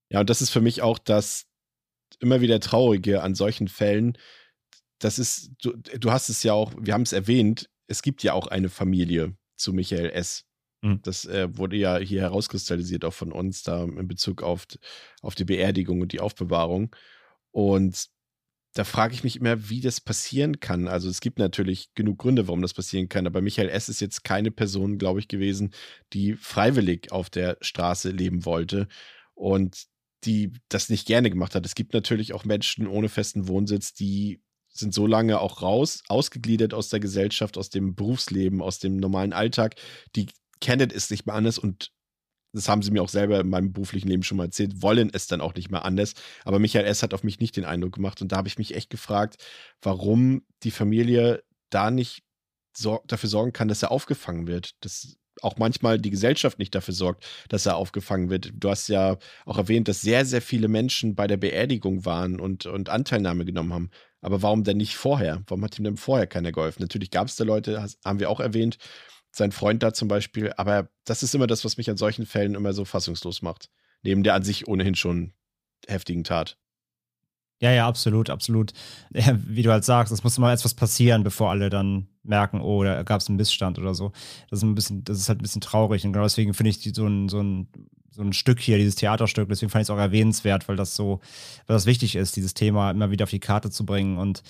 Ja, 0.10 0.21
und 0.21 0.30
das 0.32 0.41
ist 0.41 0.49
für 0.49 0.60
mich 0.60 0.82
auch 0.82 0.97
das 0.97 1.45
immer 2.19 2.41
wieder 2.41 2.60
Traurige 2.60 3.21
an 3.21 3.36
solchen 3.36 3.67
Fällen. 3.67 4.17
Das 4.97 5.19
ist, 5.19 5.51
du, 5.62 5.77
du 5.77 6.12
hast 6.12 6.30
es 6.30 6.41
ja 6.41 6.54
auch, 6.54 6.73
wir 6.80 6.95
haben 6.95 7.04
es 7.04 7.13
erwähnt, 7.13 7.69
es 7.86 8.01
gibt 8.01 8.23
ja 8.23 8.34
auch 8.34 8.47
eine 8.47 8.69
Familie 8.69 9.38
zu 9.56 9.71
Michael 9.71 10.10
S. 10.10 10.45
Mhm. 10.82 11.04
Das 11.04 11.25
äh, 11.25 11.56
wurde 11.56 11.75
ja 11.75 11.99
hier 11.99 12.21
herauskristallisiert, 12.21 13.06
auch 13.06 13.13
von 13.13 13.32
uns, 13.32 13.62
da 13.62 13.84
in 13.84 14.08
Bezug 14.08 14.41
auf, 14.41 14.65
auf 15.21 15.36
die 15.36 15.45
Beerdigung 15.45 16.01
und 16.01 16.12
die 16.12 16.21
Aufbewahrung. 16.21 16.95
Und 17.51 18.08
da 18.73 18.84
frage 18.84 19.13
ich 19.13 19.23
mich 19.23 19.36
immer, 19.36 19.69
wie 19.69 19.81
das 19.81 19.99
passieren 19.99 20.60
kann. 20.60 20.88
Also 20.88 21.10
es 21.10 21.19
gibt 21.19 21.39
natürlich 21.39 21.93
genug 21.93 22.19
Gründe, 22.19 22.47
warum 22.47 22.62
das 22.62 22.73
passieren 22.73 23.10
kann, 23.10 23.27
aber 23.27 23.41
Michael 23.41 23.69
S. 23.69 23.89
ist 23.89 23.99
jetzt 23.99 24.23
keine 24.23 24.51
Person, 24.51 24.97
glaube 24.97 25.19
ich, 25.19 25.27
gewesen, 25.27 25.73
die 26.13 26.36
freiwillig 26.36 27.12
auf 27.12 27.29
der 27.29 27.57
Straße 27.62 28.12
leben 28.12 28.45
wollte 28.45 28.88
und 29.34 29.86
die 30.23 30.53
das 30.69 30.89
nicht 30.89 31.07
gerne 31.07 31.29
gemacht 31.29 31.55
hat. 31.55 31.65
Es 31.65 31.75
gibt 31.75 31.93
natürlich 31.93 32.34
auch 32.34 32.45
Menschen 32.45 32.88
ohne 32.88 33.10
festen 33.10 33.47
Wohnsitz, 33.47 33.93
die 33.93 34.41
sind 34.69 34.93
so 34.93 35.05
lange 35.05 35.39
auch 35.39 35.62
raus, 35.62 36.03
ausgegliedert 36.07 36.73
aus 36.73 36.89
der 36.89 37.01
Gesellschaft, 37.01 37.57
aus 37.57 37.69
dem 37.69 37.95
Berufsleben, 37.95 38.62
aus 38.62 38.79
dem 38.79 38.95
normalen 38.97 39.34
Alltag, 39.34 39.75
die 40.15 40.27
kennen 40.62 40.91
es 40.93 41.10
nicht 41.10 41.25
mehr 41.25 41.36
anders 41.36 41.57
und 41.57 41.91
das 42.53 42.67
haben 42.67 42.81
sie 42.81 42.91
mir 42.91 43.01
auch 43.01 43.09
selber 43.09 43.39
in 43.39 43.49
meinem 43.49 43.71
beruflichen 43.71 44.07
Leben 44.07 44.23
schon 44.23 44.37
mal 44.37 44.45
erzählt, 44.45 44.81
wollen 44.81 45.09
es 45.13 45.27
dann 45.27 45.41
auch 45.41 45.53
nicht 45.53 45.71
mehr 45.71 45.85
anders. 45.85 46.13
Aber 46.43 46.59
Michael 46.59 46.85
S. 46.85 47.03
hat 47.03 47.13
auf 47.13 47.23
mich 47.23 47.39
nicht 47.39 47.55
den 47.55 47.65
Eindruck 47.65 47.93
gemacht. 47.93 48.21
Und 48.21 48.31
da 48.31 48.37
habe 48.37 48.47
ich 48.47 48.57
mich 48.57 48.75
echt 48.75 48.89
gefragt, 48.89 49.37
warum 49.81 50.43
die 50.63 50.71
Familie 50.71 51.43
da 51.69 51.91
nicht 51.91 52.23
sor 52.75 53.03
dafür 53.07 53.29
sorgen 53.29 53.53
kann, 53.53 53.67
dass 53.67 53.83
er 53.83 53.91
aufgefangen 53.91 54.47
wird. 54.47 54.71
Das 54.81 55.17
auch 55.41 55.57
manchmal 55.57 55.97
die 55.97 56.09
Gesellschaft 56.09 56.59
nicht 56.59 56.75
dafür 56.75 56.93
sorgt, 56.93 57.25
dass 57.49 57.65
er 57.65 57.77
aufgefangen 57.77 58.29
wird. 58.29 58.51
Du 58.53 58.69
hast 58.69 58.89
ja 58.89 59.17
auch 59.45 59.57
erwähnt, 59.57 59.87
dass 59.87 60.01
sehr, 60.01 60.25
sehr 60.25 60.41
viele 60.41 60.67
Menschen 60.67 61.15
bei 61.15 61.27
der 61.27 61.37
Beerdigung 61.37 62.05
waren 62.05 62.39
und, 62.39 62.65
und 62.65 62.89
Anteilnahme 62.89 63.45
genommen 63.45 63.73
haben. 63.73 63.89
Aber 64.21 64.41
warum 64.41 64.63
denn 64.63 64.77
nicht 64.77 64.95
vorher? 64.95 65.41
Warum 65.47 65.63
hat 65.63 65.79
ihm 65.79 65.85
denn 65.85 65.97
vorher 65.97 66.27
keiner 66.27 66.51
geholfen? 66.51 66.81
Natürlich 66.81 67.11
gab 67.11 67.27
es 67.27 67.37
da 67.37 67.43
Leute, 67.43 67.87
haben 68.05 68.19
wir 68.19 68.29
auch 68.29 68.39
erwähnt, 68.39 68.77
sein 69.32 69.52
Freund 69.52 69.82
da 69.84 69.94
zum 69.94 70.08
Beispiel. 70.08 70.52
Aber 70.58 70.89
das 71.06 71.24
ist 71.24 71.34
immer 71.34 71.48
das, 71.48 71.65
was 71.65 71.78
mich 71.78 71.89
an 71.89 71.98
solchen 71.98 72.26
Fällen 72.26 72.56
immer 72.56 72.74
so 72.74 72.86
fassungslos 72.86 73.41
macht. 73.41 73.70
Neben 74.04 74.24
der 74.24 74.34
an 74.36 74.44
sich 74.44 74.67
ohnehin 74.67 74.96
schon 74.96 75.34
heftigen 75.88 76.24
Tat. 76.24 76.58
Ja, 77.62 77.72
ja, 77.72 77.88
absolut, 77.88 78.30
absolut. 78.32 78.74
Wie 79.12 79.62
du 79.62 79.72
halt 79.72 79.86
sagst, 79.86 80.12
es 80.12 80.24
muss 80.24 80.38
immer 80.38 80.52
etwas 80.52 80.74
passieren, 80.74 81.24
bevor 81.24 81.52
alle 81.52 81.70
dann 81.70 82.08
merken, 82.24 82.60
oh, 82.60 82.84
da 82.84 83.04
gab 83.04 83.22
es 83.22 83.28
einen 83.28 83.38
Missstand 83.38 83.78
oder 83.78 83.94
so. 83.94 84.12
Das 84.50 84.60
ist 84.60 84.63
ein 84.63 84.76
bisschen, 84.76 85.04
das 85.04 85.20
ist 85.20 85.30
halt 85.30 85.39
ein 85.39 85.44
bisschen 85.44 85.62
traurig. 85.62 86.04
Und 86.04 86.13
genau 86.13 86.26
deswegen 86.26 86.56
finde 86.56 86.72
ich 86.72 86.80
die, 86.80 86.89
so, 86.89 87.06
ein, 87.06 87.30
so, 87.30 87.41
ein, 87.41 87.67
so 88.10 88.24
ein 88.24 88.34
Stück 88.34 88.60
hier, 88.60 88.78
dieses 88.78 88.96
Theaterstück, 88.96 89.48
deswegen 89.48 89.70
fand 89.70 89.84
ich 89.84 89.86
es 89.86 89.89
auch 89.91 90.00
erwähnenswert, 90.00 90.67
weil 90.67 90.76
das 90.76 90.96
so, 90.96 91.20
weil 91.67 91.76
das 91.76 91.86
wichtig 91.86 92.15
ist, 92.15 92.36
dieses 92.36 92.56
Thema 92.56 92.91
immer 92.91 93.12
wieder 93.12 93.24
auf 93.24 93.30
die 93.30 93.39
Karte 93.39 93.70
zu 93.70 93.86
bringen. 93.86 94.17
Und 94.17 94.41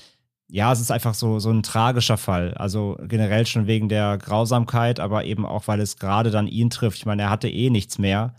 ja, 0.54 0.72
es 0.74 0.82
ist 0.82 0.92
einfach 0.92 1.14
so, 1.14 1.40
so 1.40 1.50
ein 1.50 1.64
tragischer 1.64 2.18
Fall. 2.18 2.54
Also 2.56 2.98
generell 3.04 3.46
schon 3.48 3.68
wegen 3.68 3.88
der 3.88 4.18
Grausamkeit, 4.18 5.00
aber 5.00 5.24
eben 5.24 5.46
auch, 5.46 5.68
weil 5.68 5.80
es 5.80 5.98
gerade 5.98 6.30
dann 6.30 6.48
ihn 6.48 6.70
trifft. 6.70 6.98
Ich 6.98 7.06
meine, 7.06 7.24
er 7.24 7.30
hatte 7.30 7.50
eh 7.50 7.70
nichts 7.70 7.98
mehr 7.98 8.36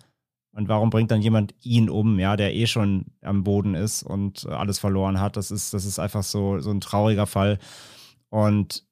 und 0.55 0.69
warum 0.69 0.91
bringt 0.91 1.11
dann 1.11 1.23
jemand 1.23 1.55
ihn 1.63 1.89
um, 1.89 2.19
ja, 2.19 2.37
der 2.37 2.55
eh 2.55 2.67
schon 2.67 3.07
am 3.23 3.45
Boden 3.45 3.75
ist 3.75 4.03
und 4.03 4.47
alles 4.47 4.79
verloren 4.79 5.21
hat? 5.21 5.39
Das 5.39 5.51
ist, 5.51 5.73
das 5.73 5.87
ist 5.87 5.99
einfach 5.99 6.23
so, 6.23 6.61
so 6.61 6.71
ein 6.71 6.83
trauriger 6.83 7.27
Fall. 7.27 7.59
Und 8.29 8.85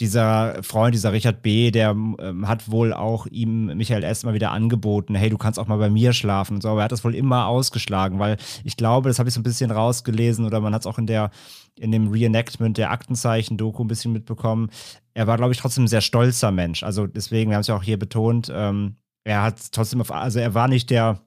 dieser 0.00 0.62
Freund, 0.62 0.94
dieser 0.94 1.12
Richard 1.12 1.42
B., 1.42 1.70
der 1.70 1.90
ähm, 1.90 2.46
hat 2.46 2.70
wohl 2.70 2.92
auch 2.92 3.26
ihm 3.26 3.66
Michael 3.76 4.04
S. 4.04 4.24
mal 4.24 4.34
wieder 4.34 4.52
angeboten, 4.52 5.14
hey, 5.14 5.28
du 5.28 5.38
kannst 5.38 5.58
auch 5.58 5.66
mal 5.66 5.78
bei 5.78 5.90
mir 5.90 6.12
schlafen 6.12 6.54
und 6.54 6.62
so, 6.62 6.68
aber 6.68 6.80
er 6.80 6.84
hat 6.84 6.92
das 6.92 7.04
wohl 7.04 7.14
immer 7.14 7.46
ausgeschlagen, 7.46 8.18
weil 8.18 8.36
ich 8.64 8.76
glaube, 8.76 9.08
das 9.08 9.18
habe 9.18 9.28
ich 9.28 9.34
so 9.34 9.40
ein 9.40 9.44
bisschen 9.44 9.70
rausgelesen 9.70 10.44
oder 10.46 10.60
man 10.60 10.72
hat 10.72 10.82
es 10.82 10.86
auch 10.86 10.98
in 10.98 11.06
der, 11.06 11.30
in 11.78 11.90
dem 11.90 12.08
Reenactment 12.08 12.78
der 12.78 12.90
Aktenzeichen-Doku 12.90 13.82
ein 13.82 13.88
bisschen 13.88 14.12
mitbekommen. 14.12 14.70
Er 15.14 15.26
war, 15.26 15.36
glaube 15.36 15.52
ich, 15.52 15.58
trotzdem 15.58 15.84
ein 15.84 15.88
sehr 15.88 16.00
stolzer 16.00 16.52
Mensch. 16.52 16.84
Also 16.84 17.06
deswegen, 17.06 17.50
wir 17.50 17.56
haben 17.56 17.62
es 17.62 17.66
ja 17.66 17.76
auch 17.76 17.82
hier 17.82 17.98
betont, 17.98 18.52
ähm, 18.54 18.96
er 19.24 19.42
hat 19.42 19.72
trotzdem 19.72 20.00
auf, 20.00 20.12
also 20.12 20.38
er 20.38 20.54
war 20.54 20.68
nicht 20.68 20.90
der, 20.90 21.20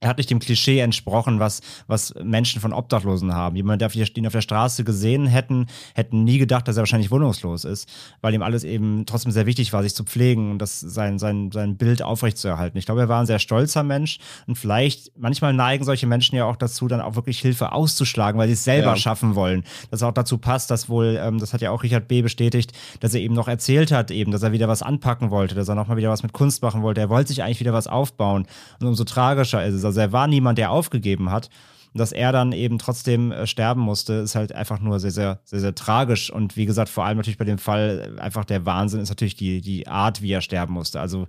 er 0.00 0.08
hat 0.08 0.18
nicht 0.18 0.30
dem 0.30 0.38
Klischee 0.38 0.78
entsprochen, 0.80 1.40
was, 1.40 1.60
was 1.86 2.14
Menschen 2.22 2.60
von 2.60 2.72
Obdachlosen 2.72 3.34
haben. 3.34 3.56
Jemand, 3.56 3.82
der 3.82 3.94
ihn 3.94 4.26
auf 4.26 4.32
der 4.32 4.40
Straße 4.40 4.84
gesehen 4.84 5.26
hätten, 5.26 5.66
hätten 5.94 6.24
nie 6.24 6.38
gedacht, 6.38 6.68
dass 6.68 6.76
er 6.76 6.82
wahrscheinlich 6.82 7.10
wohnungslos 7.10 7.64
ist, 7.64 7.88
weil 8.20 8.34
ihm 8.34 8.42
alles 8.42 8.64
eben 8.64 9.06
trotzdem 9.06 9.32
sehr 9.32 9.46
wichtig 9.46 9.72
war, 9.72 9.82
sich 9.82 9.94
zu 9.94 10.04
pflegen 10.04 10.52
und 10.52 10.58
das 10.58 10.80
sein, 10.80 11.18
sein, 11.18 11.50
sein 11.52 11.76
Bild 11.76 12.02
aufrechtzuerhalten. 12.02 12.78
Ich 12.78 12.86
glaube, 12.86 13.00
er 13.00 13.08
war 13.08 13.20
ein 13.20 13.26
sehr 13.26 13.38
stolzer 13.38 13.82
Mensch 13.82 14.18
und 14.46 14.56
vielleicht, 14.56 15.12
manchmal 15.18 15.52
neigen 15.52 15.84
solche 15.84 16.06
Menschen 16.06 16.36
ja 16.36 16.44
auch 16.44 16.56
dazu, 16.56 16.86
dann 16.86 17.00
auch 17.00 17.16
wirklich 17.16 17.40
Hilfe 17.40 17.72
auszuschlagen, 17.72 18.38
weil 18.38 18.48
sie 18.48 18.54
es 18.54 18.64
selber 18.64 18.90
ja. 18.90 18.96
schaffen 18.96 19.34
wollen. 19.34 19.64
Das 19.90 20.02
auch 20.02 20.12
dazu 20.12 20.38
passt, 20.38 20.70
dass 20.70 20.88
wohl, 20.88 21.18
ähm, 21.20 21.38
das 21.38 21.52
hat 21.52 21.60
ja 21.60 21.70
auch 21.70 21.82
Richard 21.82 22.08
B. 22.08 22.22
bestätigt, 22.22 22.72
dass 23.00 23.14
er 23.14 23.20
eben 23.20 23.34
noch 23.34 23.48
erzählt 23.48 23.90
hat, 23.90 24.10
eben, 24.10 24.30
dass 24.30 24.42
er 24.42 24.52
wieder 24.52 24.68
was 24.68 24.82
anpacken 24.82 25.30
wollte, 25.30 25.54
dass 25.54 25.68
er 25.68 25.74
nochmal 25.74 25.96
wieder 25.96 26.10
was 26.10 26.22
mit 26.22 26.32
Kunst 26.32 26.62
machen 26.62 26.82
wollte. 26.82 27.00
Er 27.00 27.08
wollte 27.08 27.28
sich 27.28 27.42
eigentlich 27.42 27.60
wieder 27.60 27.72
was 27.72 27.86
aufbauen. 27.86 28.46
Und 28.80 28.86
umso 28.86 29.04
tragischer 29.04 29.64
ist 29.64 29.74
es 29.74 29.84
also 29.88 30.00
er 30.00 30.12
war 30.12 30.26
niemand, 30.26 30.58
der 30.58 30.70
aufgegeben 30.70 31.30
hat. 31.30 31.50
Dass 31.94 32.12
er 32.12 32.32
dann 32.32 32.52
eben 32.52 32.78
trotzdem 32.78 33.32
äh, 33.32 33.46
sterben 33.46 33.80
musste, 33.80 34.12
ist 34.12 34.34
halt 34.34 34.54
einfach 34.54 34.78
nur 34.78 35.00
sehr, 35.00 35.10
sehr, 35.10 35.40
sehr, 35.44 35.60
sehr 35.60 35.74
tragisch. 35.74 36.30
Und 36.30 36.54
wie 36.54 36.66
gesagt, 36.66 36.90
vor 36.90 37.04
allem 37.04 37.16
natürlich 37.16 37.38
bei 37.38 37.46
dem 37.46 37.58
Fall 37.58 38.14
äh, 38.18 38.20
einfach 38.20 38.44
der 38.44 38.66
Wahnsinn 38.66 39.00
ist 39.00 39.08
natürlich 39.08 39.36
die, 39.36 39.62
die 39.62 39.88
Art, 39.88 40.20
wie 40.20 40.30
er 40.30 40.42
sterben 40.42 40.74
musste. 40.74 41.00
Also 41.00 41.26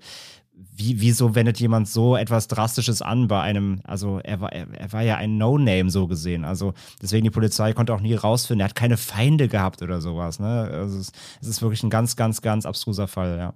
wie, 0.76 1.00
wieso 1.00 1.36
wendet 1.36 1.60
jemand 1.60 1.88
so 1.88 2.16
etwas 2.16 2.48
Drastisches 2.48 3.02
an 3.02 3.28
bei 3.28 3.42
einem, 3.42 3.82
also 3.86 4.20
er 4.20 4.42
war, 4.42 4.52
er, 4.52 4.68
er 4.74 4.92
war 4.92 5.02
ja 5.02 5.16
ein 5.16 5.38
No-Name 5.38 5.90
so 5.90 6.08
gesehen. 6.08 6.44
Also 6.44 6.74
deswegen 7.02 7.24
die 7.24 7.30
Polizei 7.30 7.74
konnte 7.74 7.94
auch 7.94 8.02
nie 8.02 8.14
rausfinden, 8.14 8.62
er 8.62 8.70
hat 8.70 8.76
keine 8.76 8.98
Feinde 8.98 9.48
gehabt 9.48 9.82
oder 9.82 10.02
sowas. 10.02 10.40
Ne? 10.40 10.48
Also 10.48 11.00
es, 11.00 11.12
es 11.42 11.48
ist 11.48 11.62
wirklich 11.62 11.84
ein 11.84 11.90
ganz, 11.90 12.16
ganz, 12.16 12.42
ganz 12.42 12.66
abstruser 12.66 13.08
Fall, 13.08 13.38
ja. 13.38 13.54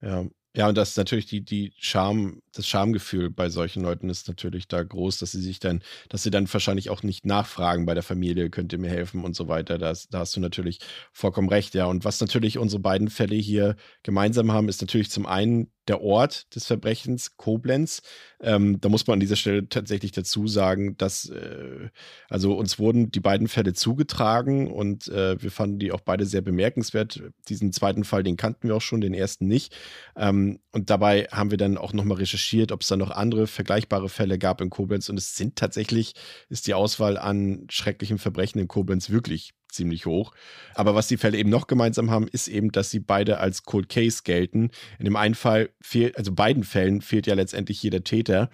Ja, 0.00 0.24
ja, 0.58 0.66
und 0.68 0.76
das 0.76 0.90
ist 0.90 0.96
natürlich 0.96 1.26
die, 1.26 1.40
die 1.40 1.72
Scham, 1.78 2.42
das 2.52 2.66
Schamgefühl 2.66 3.30
bei 3.30 3.48
solchen 3.48 3.80
Leuten 3.84 4.10
ist 4.10 4.26
natürlich 4.26 4.66
da 4.66 4.82
groß, 4.82 5.18
dass 5.18 5.30
sie 5.30 5.40
sich 5.40 5.60
dann, 5.60 5.82
dass 6.08 6.24
sie 6.24 6.32
dann 6.32 6.52
wahrscheinlich 6.52 6.90
auch 6.90 7.04
nicht 7.04 7.24
nachfragen 7.24 7.86
bei 7.86 7.94
der 7.94 8.02
Familie, 8.02 8.50
könnt 8.50 8.72
ihr 8.72 8.80
mir 8.80 8.90
helfen 8.90 9.22
und 9.24 9.36
so 9.36 9.46
weiter. 9.46 9.78
Das, 9.78 10.08
da 10.08 10.18
hast 10.18 10.34
du 10.34 10.40
natürlich 10.40 10.80
vollkommen 11.12 11.48
recht, 11.48 11.74
ja. 11.76 11.86
Und 11.86 12.04
was 12.04 12.20
natürlich 12.20 12.58
unsere 12.58 12.80
beiden 12.82 13.08
Fälle 13.08 13.36
hier 13.36 13.76
gemeinsam 14.02 14.50
haben, 14.50 14.68
ist 14.68 14.80
natürlich 14.80 15.12
zum 15.12 15.26
einen 15.26 15.70
der 15.88 16.02
Ort 16.02 16.54
des 16.54 16.66
Verbrechens, 16.66 17.36
Koblenz. 17.36 18.02
Ähm, 18.40 18.80
da 18.80 18.88
muss 18.88 19.06
man 19.06 19.14
an 19.14 19.20
dieser 19.20 19.36
Stelle 19.36 19.68
tatsächlich 19.68 20.12
dazu 20.12 20.46
sagen, 20.46 20.96
dass 20.96 21.28
äh, 21.28 21.88
also 22.28 22.54
uns 22.56 22.78
wurden 22.78 23.10
die 23.10 23.20
beiden 23.20 23.48
Fälle 23.48 23.72
zugetragen 23.72 24.70
und 24.70 25.08
äh, 25.08 25.40
wir 25.42 25.50
fanden 25.50 25.78
die 25.78 25.92
auch 25.92 26.00
beide 26.00 26.26
sehr 26.26 26.42
bemerkenswert. 26.42 27.22
Diesen 27.48 27.72
zweiten 27.72 28.04
Fall, 28.04 28.22
den 28.22 28.36
kannten 28.36 28.68
wir 28.68 28.76
auch 28.76 28.82
schon, 28.82 29.00
den 29.00 29.14
ersten 29.14 29.46
nicht. 29.46 29.74
Ähm, 30.16 30.60
und 30.72 30.90
dabei 30.90 31.26
haben 31.32 31.50
wir 31.50 31.58
dann 31.58 31.78
auch 31.78 31.92
nochmal 31.92 32.18
recherchiert, 32.18 32.72
ob 32.72 32.82
es 32.82 32.88
da 32.88 32.96
noch 32.96 33.10
andere 33.10 33.46
vergleichbare 33.46 34.08
Fälle 34.08 34.38
gab 34.38 34.60
in 34.60 34.70
Koblenz. 34.70 35.08
Und 35.08 35.18
es 35.18 35.36
sind 35.36 35.56
tatsächlich, 35.56 36.14
ist 36.48 36.66
die 36.66 36.74
Auswahl 36.74 37.18
an 37.18 37.66
schrecklichen 37.70 38.18
Verbrechen 38.18 38.60
in 38.60 38.68
Koblenz 38.68 39.10
wirklich 39.10 39.54
ziemlich 39.70 40.06
hoch. 40.06 40.32
Aber 40.74 40.94
was 40.94 41.08
die 41.08 41.16
Fälle 41.16 41.38
eben 41.38 41.50
noch 41.50 41.66
gemeinsam 41.66 42.10
haben, 42.10 42.28
ist 42.28 42.48
eben, 42.48 42.72
dass 42.72 42.90
sie 42.90 43.00
beide 43.00 43.38
als 43.38 43.62
Cold 43.64 43.88
Case 43.88 44.22
gelten. 44.24 44.70
In 44.98 45.04
dem 45.04 45.16
einen 45.16 45.34
Fall 45.34 45.70
fehlt, 45.80 46.16
also 46.16 46.32
beiden 46.32 46.64
Fällen 46.64 47.00
fehlt 47.00 47.26
ja 47.26 47.34
letztendlich 47.34 47.82
jeder 47.82 48.04
Täter, 48.04 48.50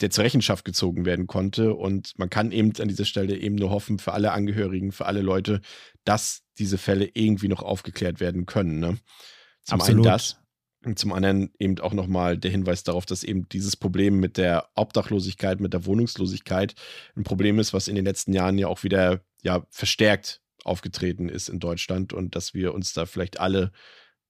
der 0.00 0.10
zur 0.10 0.24
Rechenschaft 0.24 0.64
gezogen 0.64 1.04
werden 1.04 1.26
konnte. 1.26 1.74
Und 1.74 2.18
man 2.18 2.30
kann 2.30 2.52
eben 2.52 2.72
an 2.80 2.88
dieser 2.88 3.04
Stelle 3.04 3.36
eben 3.36 3.56
nur 3.56 3.70
hoffen 3.70 3.98
für 3.98 4.12
alle 4.12 4.32
Angehörigen, 4.32 4.92
für 4.92 5.06
alle 5.06 5.22
Leute, 5.22 5.60
dass 6.04 6.42
diese 6.58 6.78
Fälle 6.78 7.08
irgendwie 7.14 7.48
noch 7.48 7.62
aufgeklärt 7.62 8.20
werden 8.20 8.46
können. 8.46 8.80
Ne? 8.80 8.98
Zum 9.62 9.80
Absolut. 9.80 10.06
einen 10.06 10.12
das. 10.12 10.38
Und 10.84 10.98
zum 10.98 11.12
anderen 11.12 11.52
eben 11.60 11.78
auch 11.78 11.92
nochmal 11.92 12.36
der 12.36 12.50
Hinweis 12.50 12.82
darauf, 12.82 13.06
dass 13.06 13.22
eben 13.22 13.48
dieses 13.48 13.76
Problem 13.76 14.18
mit 14.18 14.36
der 14.36 14.68
Obdachlosigkeit, 14.74 15.60
mit 15.60 15.72
der 15.72 15.86
Wohnungslosigkeit 15.86 16.74
ein 17.14 17.22
Problem 17.22 17.60
ist, 17.60 17.72
was 17.72 17.86
in 17.86 17.94
den 17.94 18.04
letzten 18.04 18.32
Jahren 18.32 18.58
ja 18.58 18.66
auch 18.66 18.82
wieder 18.82 19.20
ja, 19.42 19.64
verstärkt 19.70 20.40
aufgetreten 20.64 21.28
ist 21.28 21.48
in 21.48 21.60
Deutschland 21.60 22.12
und 22.12 22.34
dass 22.34 22.54
wir 22.54 22.74
uns 22.74 22.92
da 22.92 23.06
vielleicht 23.06 23.40
alle 23.40 23.72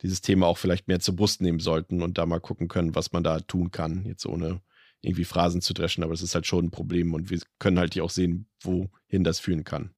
dieses 0.02 0.20
Thema 0.20 0.46
auch 0.46 0.58
vielleicht 0.58 0.88
mehr 0.88 1.00
zur 1.00 1.16
Brust 1.16 1.40
nehmen 1.40 1.60
sollten 1.60 2.02
und 2.02 2.18
da 2.18 2.26
mal 2.26 2.40
gucken 2.40 2.68
können, 2.68 2.94
was 2.94 3.12
man 3.12 3.22
da 3.22 3.40
tun 3.40 3.70
kann, 3.70 4.04
jetzt 4.06 4.26
ohne 4.26 4.60
irgendwie 5.00 5.24
Phrasen 5.24 5.60
zu 5.60 5.74
dreschen, 5.74 6.04
aber 6.04 6.12
es 6.12 6.22
ist 6.22 6.34
halt 6.34 6.46
schon 6.46 6.66
ein 6.66 6.70
Problem 6.70 7.12
und 7.14 7.30
wir 7.30 7.40
können 7.58 7.78
halt 7.78 7.94
hier 7.94 8.04
auch 8.04 8.10
sehen, 8.10 8.48
wohin 8.60 9.24
das 9.24 9.40
führen 9.40 9.64
kann. 9.64 9.90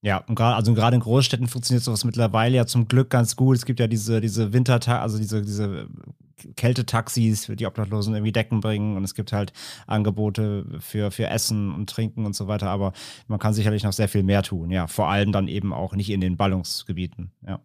Ja, 0.00 0.18
und 0.18 0.36
gerade, 0.36 0.54
also 0.54 0.74
gerade 0.74 0.94
in 0.94 1.02
Großstädten 1.02 1.48
funktioniert 1.48 1.82
sowas 1.82 2.04
mittlerweile 2.04 2.56
ja 2.56 2.66
zum 2.66 2.86
Glück 2.86 3.10
ganz 3.10 3.34
gut. 3.34 3.56
Es 3.56 3.64
gibt 3.64 3.80
ja 3.80 3.88
diese, 3.88 4.20
diese 4.20 4.52
Winter, 4.52 4.80
also 5.00 5.18
diese, 5.18 5.42
diese 5.42 5.88
Kältetaxis, 6.56 7.46
für 7.46 7.56
die 7.56 7.66
Obdachlosen 7.66 8.14
irgendwie 8.14 8.32
Decken 8.32 8.60
bringen 8.60 8.96
und 8.96 9.04
es 9.04 9.14
gibt 9.14 9.32
halt 9.32 9.52
Angebote 9.86 10.66
für, 10.80 11.10
für 11.10 11.26
Essen 11.28 11.74
und 11.74 11.90
Trinken 11.90 12.26
und 12.26 12.34
so 12.34 12.48
weiter, 12.48 12.68
aber 12.70 12.92
man 13.26 13.38
kann 13.38 13.54
sicherlich 13.54 13.84
noch 13.84 13.92
sehr 13.92 14.08
viel 14.08 14.22
mehr 14.22 14.42
tun, 14.42 14.70
ja. 14.70 14.86
Vor 14.86 15.08
allem 15.08 15.32
dann 15.32 15.48
eben 15.48 15.72
auch 15.72 15.94
nicht 15.94 16.10
in 16.10 16.20
den 16.20 16.36
Ballungsgebieten, 16.36 17.32
ja. 17.46 17.60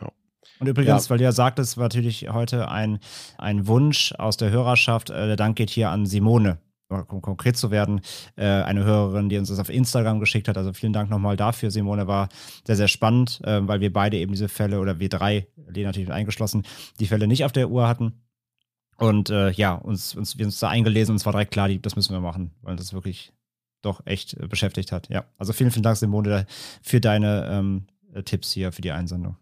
ja. 0.00 0.12
Und 0.60 0.66
übrigens, 0.68 1.06
ja. 1.06 1.10
weil 1.10 1.18
du 1.18 1.24
ja 1.24 1.32
sagtest, 1.32 1.76
war 1.76 1.84
natürlich 1.84 2.28
heute 2.30 2.68
ein, 2.70 2.98
ein 3.38 3.66
Wunsch 3.66 4.12
aus 4.12 4.36
der 4.36 4.50
Hörerschaft. 4.50 5.10
Äh, 5.10 5.26
der 5.26 5.36
Dank 5.36 5.56
geht 5.56 5.70
hier 5.70 5.90
an 5.90 6.06
Simone 6.06 6.58
um 6.88 7.22
konkret 7.22 7.56
zu 7.56 7.70
werden, 7.70 8.00
äh, 8.36 8.44
eine 8.44 8.84
Hörerin, 8.84 9.28
die 9.28 9.38
uns 9.38 9.48
das 9.48 9.58
auf 9.58 9.68
Instagram 9.68 10.20
geschickt 10.20 10.48
hat. 10.48 10.56
Also 10.56 10.72
vielen 10.72 10.92
Dank 10.92 11.10
nochmal 11.10 11.36
dafür, 11.36 11.70
Simone. 11.70 12.06
War 12.06 12.28
sehr, 12.64 12.76
sehr 12.76 12.88
spannend, 12.88 13.40
äh, 13.44 13.66
weil 13.66 13.80
wir 13.80 13.92
beide 13.92 14.16
eben 14.16 14.32
diese 14.32 14.48
Fälle, 14.48 14.80
oder 14.80 15.00
wir 15.00 15.08
drei, 15.08 15.48
Lena 15.68 15.88
natürlich 15.88 16.12
eingeschlossen, 16.12 16.64
die 17.00 17.06
Fälle 17.06 17.26
nicht 17.26 17.44
auf 17.44 17.52
der 17.52 17.70
Uhr 17.70 17.88
hatten. 17.88 18.24
Und 18.96 19.30
äh, 19.30 19.50
ja, 19.50 19.74
uns, 19.74 20.14
uns, 20.14 20.38
wir 20.38 20.46
uns 20.46 20.60
da 20.60 20.68
eingelesen 20.68 21.12
und 21.12 21.16
es 21.16 21.26
war 21.26 21.32
direkt 21.32 21.50
klar, 21.50 21.68
das 21.68 21.96
müssen 21.96 22.12
wir 22.12 22.20
machen, 22.20 22.52
weil 22.62 22.76
das 22.76 22.92
wirklich 22.92 23.32
doch 23.82 24.06
echt 24.06 24.34
äh, 24.34 24.46
beschäftigt 24.46 24.92
hat. 24.92 25.08
Ja, 25.08 25.24
also 25.36 25.52
vielen, 25.52 25.70
vielen 25.70 25.82
Dank, 25.82 25.96
Simone, 25.96 26.46
für 26.82 27.00
deine 27.00 27.48
ähm, 27.50 27.86
Tipps 28.24 28.52
hier 28.52 28.72
für 28.72 28.82
die 28.82 28.92
Einsendung. 28.92 29.36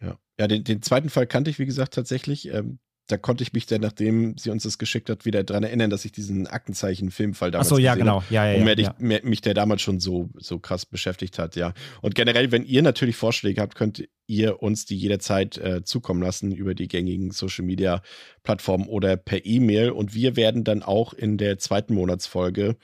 Ja, 0.00 0.16
ja 0.38 0.46
den, 0.46 0.62
den 0.62 0.82
zweiten 0.82 1.10
Fall 1.10 1.26
kannte 1.26 1.50
ich, 1.50 1.58
wie 1.58 1.66
gesagt, 1.66 1.94
tatsächlich. 1.94 2.48
Ähm, 2.52 2.78
da 3.06 3.18
konnte 3.18 3.42
ich 3.42 3.52
mich 3.52 3.66
dann, 3.66 3.82
nachdem 3.82 4.38
sie 4.38 4.50
uns 4.50 4.62
das 4.62 4.78
geschickt 4.78 5.10
hat, 5.10 5.26
wieder 5.26 5.44
daran 5.44 5.62
erinnern, 5.62 5.90
dass 5.90 6.06
ich 6.06 6.12
diesen 6.12 6.46
Aktenzeichen-Filmfall 6.46 7.50
damals 7.50 7.68
Ach 7.68 7.76
so, 7.76 7.78
ja, 7.78 7.94
genau. 7.96 8.22
Ja, 8.30 8.50
ja, 8.50 8.56
und 8.56 8.64
mehr, 8.64 8.78
ja. 8.78 8.94
Mehr, 8.98 9.20
mich 9.24 9.42
der 9.42 9.52
damals 9.52 9.82
schon 9.82 10.00
so, 10.00 10.30
so 10.38 10.58
krass 10.58 10.86
beschäftigt 10.86 11.38
hat, 11.38 11.54
ja. 11.54 11.74
Und 12.00 12.14
generell, 12.14 12.50
wenn 12.50 12.64
ihr 12.64 12.82
natürlich 12.82 13.16
Vorschläge 13.16 13.60
habt, 13.60 13.74
könnt 13.74 14.08
ihr 14.26 14.62
uns 14.62 14.86
die 14.86 14.96
jederzeit 14.96 15.58
äh, 15.58 15.84
zukommen 15.84 16.22
lassen 16.22 16.50
über 16.50 16.74
die 16.74 16.88
gängigen 16.88 17.30
Social-Media-Plattformen 17.30 18.88
oder 18.88 19.18
per 19.18 19.44
E-Mail. 19.44 19.90
Und 19.90 20.14
wir 20.14 20.36
werden 20.36 20.64
dann 20.64 20.82
auch 20.82 21.12
in 21.12 21.36
der 21.36 21.58
zweiten 21.58 21.94
Monatsfolge, 21.94 22.76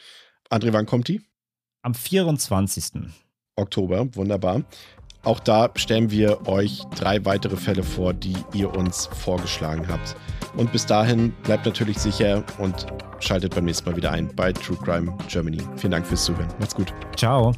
André, 0.50 0.72
wann 0.72 0.84
kommt 0.84 1.08
die? 1.08 1.22
Am 1.80 1.94
24. 1.94 3.08
Oktober, 3.56 4.14
wunderbar. 4.14 4.64
Auch 5.22 5.40
da 5.40 5.70
stellen 5.74 6.10
wir 6.10 6.46
euch 6.48 6.82
drei 6.98 7.24
weitere 7.24 7.56
Fälle 7.56 7.82
vor, 7.82 8.14
die 8.14 8.36
ihr 8.54 8.74
uns 8.74 9.06
vorgeschlagen 9.06 9.86
habt. 9.88 10.16
Und 10.56 10.72
bis 10.72 10.86
dahin 10.86 11.32
bleibt 11.44 11.66
natürlich 11.66 11.98
sicher 11.98 12.42
und 12.58 12.86
schaltet 13.20 13.54
beim 13.54 13.64
nächsten 13.66 13.88
Mal 13.88 13.96
wieder 13.96 14.10
ein 14.10 14.34
bei 14.34 14.52
True 14.52 14.78
Crime 14.82 15.16
Germany. 15.28 15.62
Vielen 15.76 15.92
Dank 15.92 16.06
fürs 16.06 16.24
Zuhören. 16.24 16.48
Macht's 16.58 16.74
gut. 16.74 16.92
Ciao. 17.16 17.52